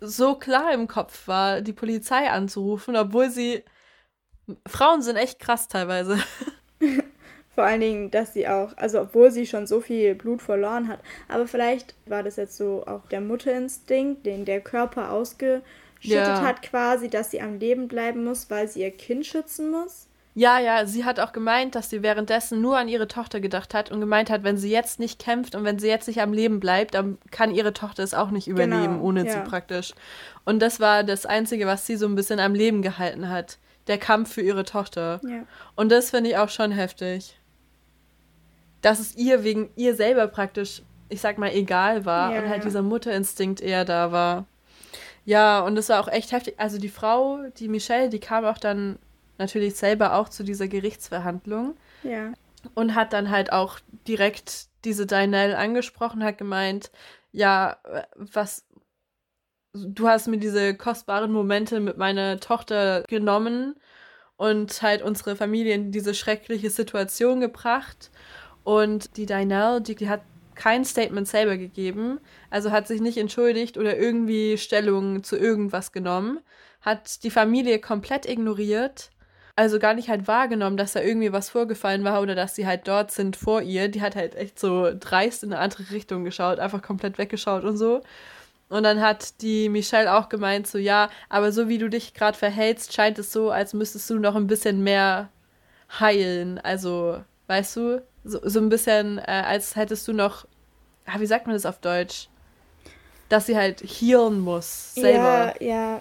[0.00, 3.64] so klar im Kopf war, die Polizei anzurufen, obwohl sie.
[4.66, 6.18] Frauen sind echt krass teilweise.
[7.54, 11.00] Vor allen Dingen, dass sie auch, also obwohl sie schon so viel Blut verloren hat,
[11.28, 15.62] aber vielleicht war das jetzt so auch der Mutterinstinkt, den der Körper ausgeschüttet
[16.02, 16.40] ja.
[16.40, 20.08] hat quasi, dass sie am Leben bleiben muss, weil sie ihr Kind schützen muss.
[20.34, 23.92] Ja, ja, sie hat auch gemeint, dass sie währenddessen nur an ihre Tochter gedacht hat
[23.92, 26.58] und gemeint hat, wenn sie jetzt nicht kämpft und wenn sie jetzt nicht am Leben
[26.58, 29.32] bleibt, dann kann ihre Tochter es auch nicht überleben, genau, ohne ja.
[29.32, 29.92] sie praktisch.
[30.46, 33.58] Und das war das Einzige, was sie so ein bisschen am Leben gehalten hat.
[33.88, 35.20] Der Kampf für ihre Tochter.
[35.22, 35.42] Ja.
[35.76, 37.36] Und das finde ich auch schon heftig
[38.82, 42.64] dass es ihr wegen ihr selber praktisch, ich sag mal, egal war ja, und halt
[42.64, 44.46] dieser Mutterinstinkt eher da war.
[45.24, 46.54] Ja, und das war auch echt heftig.
[46.58, 48.98] Also die Frau, die Michelle, die kam auch dann
[49.38, 51.76] natürlich selber auch zu dieser Gerichtsverhandlung.
[52.02, 52.32] Ja.
[52.74, 56.90] Und hat dann halt auch direkt diese Dinelle angesprochen, hat gemeint,
[57.32, 57.78] ja,
[58.16, 58.64] was,
[59.72, 63.76] du hast mir diese kostbaren Momente mit meiner Tochter genommen
[64.36, 68.10] und halt unsere Familie in diese schreckliche Situation gebracht.
[68.64, 70.20] Und die Dinelle, die, die hat
[70.54, 76.40] kein Statement selber gegeben, also hat sich nicht entschuldigt oder irgendwie Stellung zu irgendwas genommen,
[76.80, 79.10] hat die Familie komplett ignoriert,
[79.56, 82.88] also gar nicht halt wahrgenommen, dass da irgendwie was vorgefallen war oder dass sie halt
[82.88, 83.88] dort sind vor ihr.
[83.88, 87.76] Die hat halt echt so dreist in eine andere Richtung geschaut, einfach komplett weggeschaut und
[87.76, 88.02] so.
[88.70, 92.38] Und dann hat die Michelle auch gemeint, so ja, aber so wie du dich gerade
[92.38, 95.28] verhältst, scheint es so, als müsstest du noch ein bisschen mehr
[96.00, 96.58] heilen.
[96.58, 100.46] Also, weißt du, so, so ein bisschen, äh, als hättest du noch,
[101.06, 102.28] ah, wie sagt man das auf Deutsch?
[103.28, 105.54] Dass sie halt healen muss, selber.
[105.60, 106.00] Ja, ja.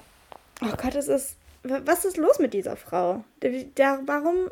[0.61, 1.37] Oh Gott, es ist.
[1.63, 3.23] Was ist los mit dieser Frau?
[3.41, 4.49] Der, der, warum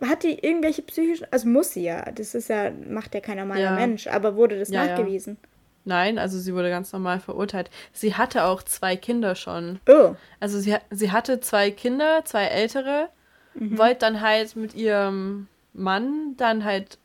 [0.00, 1.26] hat die irgendwelche psychischen.
[1.30, 2.10] Also muss sie ja.
[2.12, 3.72] Das ist ja, macht ja kein normaler ja.
[3.72, 5.38] Mensch, aber wurde das ja, nachgewiesen?
[5.40, 5.48] Ja.
[5.84, 7.70] Nein, also sie wurde ganz normal verurteilt.
[7.92, 9.80] Sie hatte auch zwei Kinder schon.
[9.88, 10.14] Oh.
[10.38, 13.08] Also sie, sie hatte zwei Kinder, zwei ältere,
[13.54, 13.78] mhm.
[13.78, 16.98] wollte dann halt mit ihrem Mann dann halt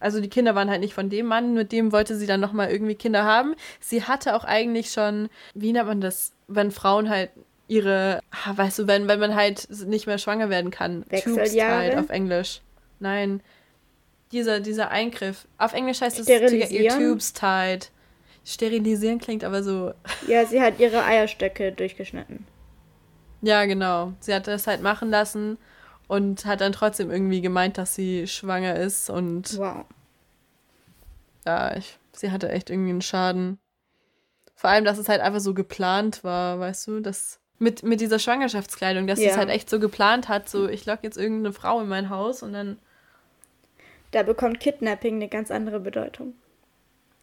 [0.00, 2.70] also die Kinder waren halt nicht von dem Mann, mit dem wollte sie dann nochmal
[2.70, 3.54] irgendwie Kinder haben.
[3.80, 7.30] Sie hatte auch eigentlich schon, wie nennt man das, wenn Frauen halt
[7.66, 8.20] ihre,
[8.54, 11.04] weißt du, wenn, wenn man halt nicht mehr schwanger werden kann.
[11.04, 12.60] Tubes-Tide auf Englisch.
[13.00, 13.42] Nein.
[14.32, 15.46] Dieser, dieser Eingriff.
[15.56, 17.86] Auf Englisch heißt es ihr Tubes-Tide.
[18.44, 19.92] Sterilisieren klingt aber so.
[20.26, 22.46] Ja, sie hat ihre Eierstöcke durchgeschnitten.
[23.42, 24.14] Ja, genau.
[24.20, 25.58] Sie hat das halt machen lassen
[26.08, 29.84] und hat dann trotzdem irgendwie gemeint, dass sie schwanger ist und wow.
[31.46, 33.58] ja, ich, sie hatte echt irgendwie einen Schaden.
[34.56, 38.18] Vor allem, dass es halt einfach so geplant war, weißt du, dass mit, mit dieser
[38.18, 39.30] Schwangerschaftskleidung, dass ja.
[39.30, 42.42] es halt echt so geplant hat, so ich lock jetzt irgendeine Frau in mein Haus
[42.42, 42.78] und dann
[44.10, 46.34] da bekommt Kidnapping eine ganz andere Bedeutung.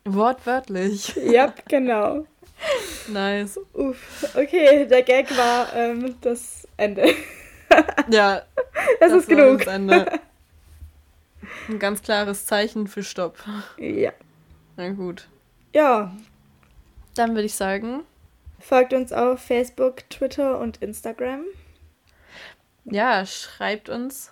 [0.05, 1.15] Wortwörtlich.
[1.15, 2.27] Ja, genau.
[3.07, 3.59] nice.
[3.73, 4.35] Uff.
[4.35, 7.15] Okay, der Gag war ähm, das Ende.
[8.09, 8.41] Ja,
[8.99, 9.67] das, das ist genug.
[11.67, 13.37] Ein ganz klares Zeichen für Stopp.
[13.77, 14.11] Ja.
[14.77, 15.27] Na gut.
[15.73, 16.15] Ja.
[17.15, 18.03] Dann würde ich sagen.
[18.59, 21.41] Folgt uns auf Facebook, Twitter und Instagram.
[22.85, 24.31] Ja, schreibt uns.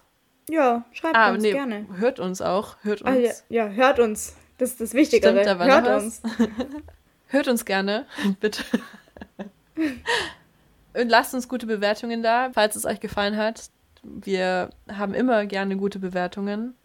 [0.50, 1.88] Ja, schreibt ah, uns nee, gerne.
[1.98, 2.78] Hört uns auch.
[2.84, 3.12] Hört uns.
[3.12, 4.36] Ah, ja, ja, hört uns.
[4.58, 5.30] Das ist das Wichtige.
[5.30, 6.22] Stimmt, da hört uns.
[7.28, 8.06] hört uns gerne,
[8.40, 8.64] bitte.
[10.94, 13.70] Und lasst uns gute Bewertungen da, falls es euch gefallen hat.
[14.04, 16.76] Wir haben immer gerne gute Bewertungen.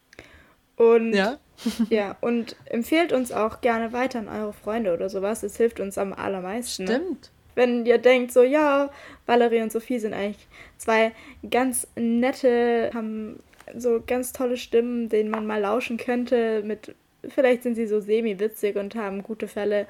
[0.76, 1.38] Und ja,
[1.90, 5.42] ja und empfehlt uns auch gerne weiter an eure Freunde oder sowas.
[5.42, 6.84] Es hilft uns am allermeisten.
[6.84, 6.94] Ne?
[6.94, 7.30] Stimmt.
[7.54, 8.88] Wenn ihr denkt, so, ja,
[9.26, 10.46] Valerie und Sophie sind eigentlich
[10.76, 11.12] zwei
[11.50, 13.40] ganz nette, haben
[13.76, 16.62] so ganz tolle Stimmen, denen man mal lauschen könnte.
[16.62, 16.94] Mit,
[17.28, 19.88] vielleicht sind sie so semi-witzig und haben gute Fälle.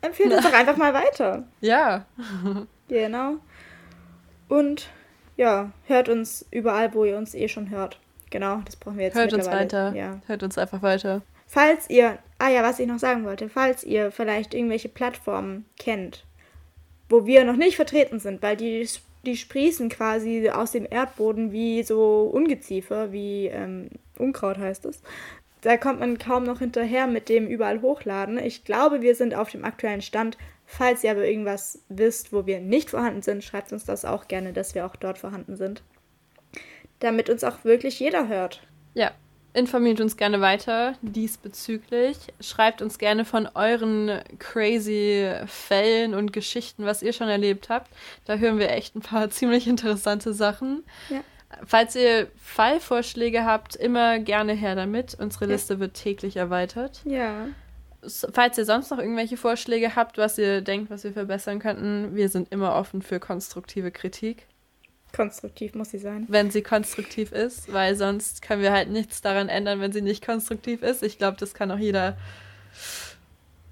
[0.00, 1.42] Empfehlt uns doch einfach mal weiter.
[1.60, 2.06] Ja.
[2.88, 3.36] Genau.
[4.48, 4.90] Und
[5.36, 8.00] ja, hört uns überall, wo ihr uns eh schon hört.
[8.30, 9.94] Genau, das brauchen wir jetzt Hört uns weiter.
[9.94, 10.20] Ja.
[10.26, 11.22] Hört uns einfach weiter.
[11.46, 16.24] Falls ihr, ah ja, was ich noch sagen wollte, falls ihr vielleicht irgendwelche Plattformen kennt,
[17.08, 18.88] wo wir noch nicht vertreten sind, weil die,
[19.24, 25.02] die sprießen quasi aus dem Erdboden wie so Ungeziefer, wie ähm, Unkraut heißt es.
[25.60, 28.38] Da kommt man kaum noch hinterher mit dem überall hochladen.
[28.38, 30.36] Ich glaube, wir sind auf dem aktuellen Stand,
[30.66, 34.52] Falls ihr aber irgendwas wisst, wo wir nicht vorhanden sind, schreibt uns das auch gerne,
[34.52, 35.82] dass wir auch dort vorhanden sind.
[36.98, 38.66] Damit uns auch wirklich jeder hört.
[38.94, 39.12] Ja,
[39.54, 42.16] informiert uns gerne weiter diesbezüglich.
[42.40, 47.90] Schreibt uns gerne von euren crazy Fällen und Geschichten, was ihr schon erlebt habt.
[48.24, 50.84] Da hören wir echt ein paar ziemlich interessante Sachen.
[51.08, 51.22] Ja.
[51.64, 55.16] Falls ihr Fallvorschläge habt, immer gerne her damit.
[55.18, 55.80] Unsere Liste ja.
[55.80, 57.00] wird täglich erweitert.
[57.04, 57.46] Ja.
[58.32, 62.28] Falls ihr sonst noch irgendwelche Vorschläge habt, was ihr denkt, was wir verbessern könnten, wir
[62.28, 64.46] sind immer offen für konstruktive Kritik.
[65.14, 66.26] Konstruktiv muss sie sein.
[66.28, 70.24] Wenn sie konstruktiv ist, weil sonst können wir halt nichts daran ändern, wenn sie nicht
[70.24, 71.02] konstruktiv ist.
[71.02, 72.16] Ich glaube, das kann auch jeder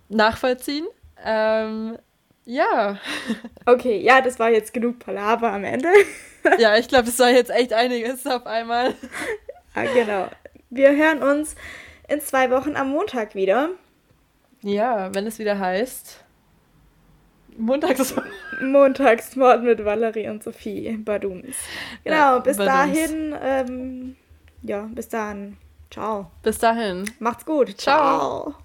[0.08, 0.86] nachvollziehen.
[1.24, 1.98] Ähm,
[2.44, 2.98] ja.
[3.66, 5.88] Okay, ja, das war jetzt genug Palaver am Ende.
[6.58, 8.94] ja, ich glaube, es war jetzt echt einiges auf einmal.
[9.74, 10.28] Ja, genau.
[10.68, 11.56] Wir hören uns
[12.08, 13.70] in zwei Wochen am Montag wieder.
[14.64, 16.24] Ja, wenn es wieder heißt.
[17.56, 18.26] Montagsmord.
[18.62, 21.54] Montagsmord mit Valerie und Sophie Badums.
[22.02, 22.74] Genau, ja, bis Badums.
[22.74, 23.34] dahin.
[23.40, 24.16] Ähm,
[24.62, 25.58] ja, bis dann.
[25.90, 26.30] Ciao.
[26.42, 27.04] Bis dahin.
[27.18, 27.78] Macht's gut.
[27.78, 28.52] Ciao.
[28.52, 28.63] Ciao.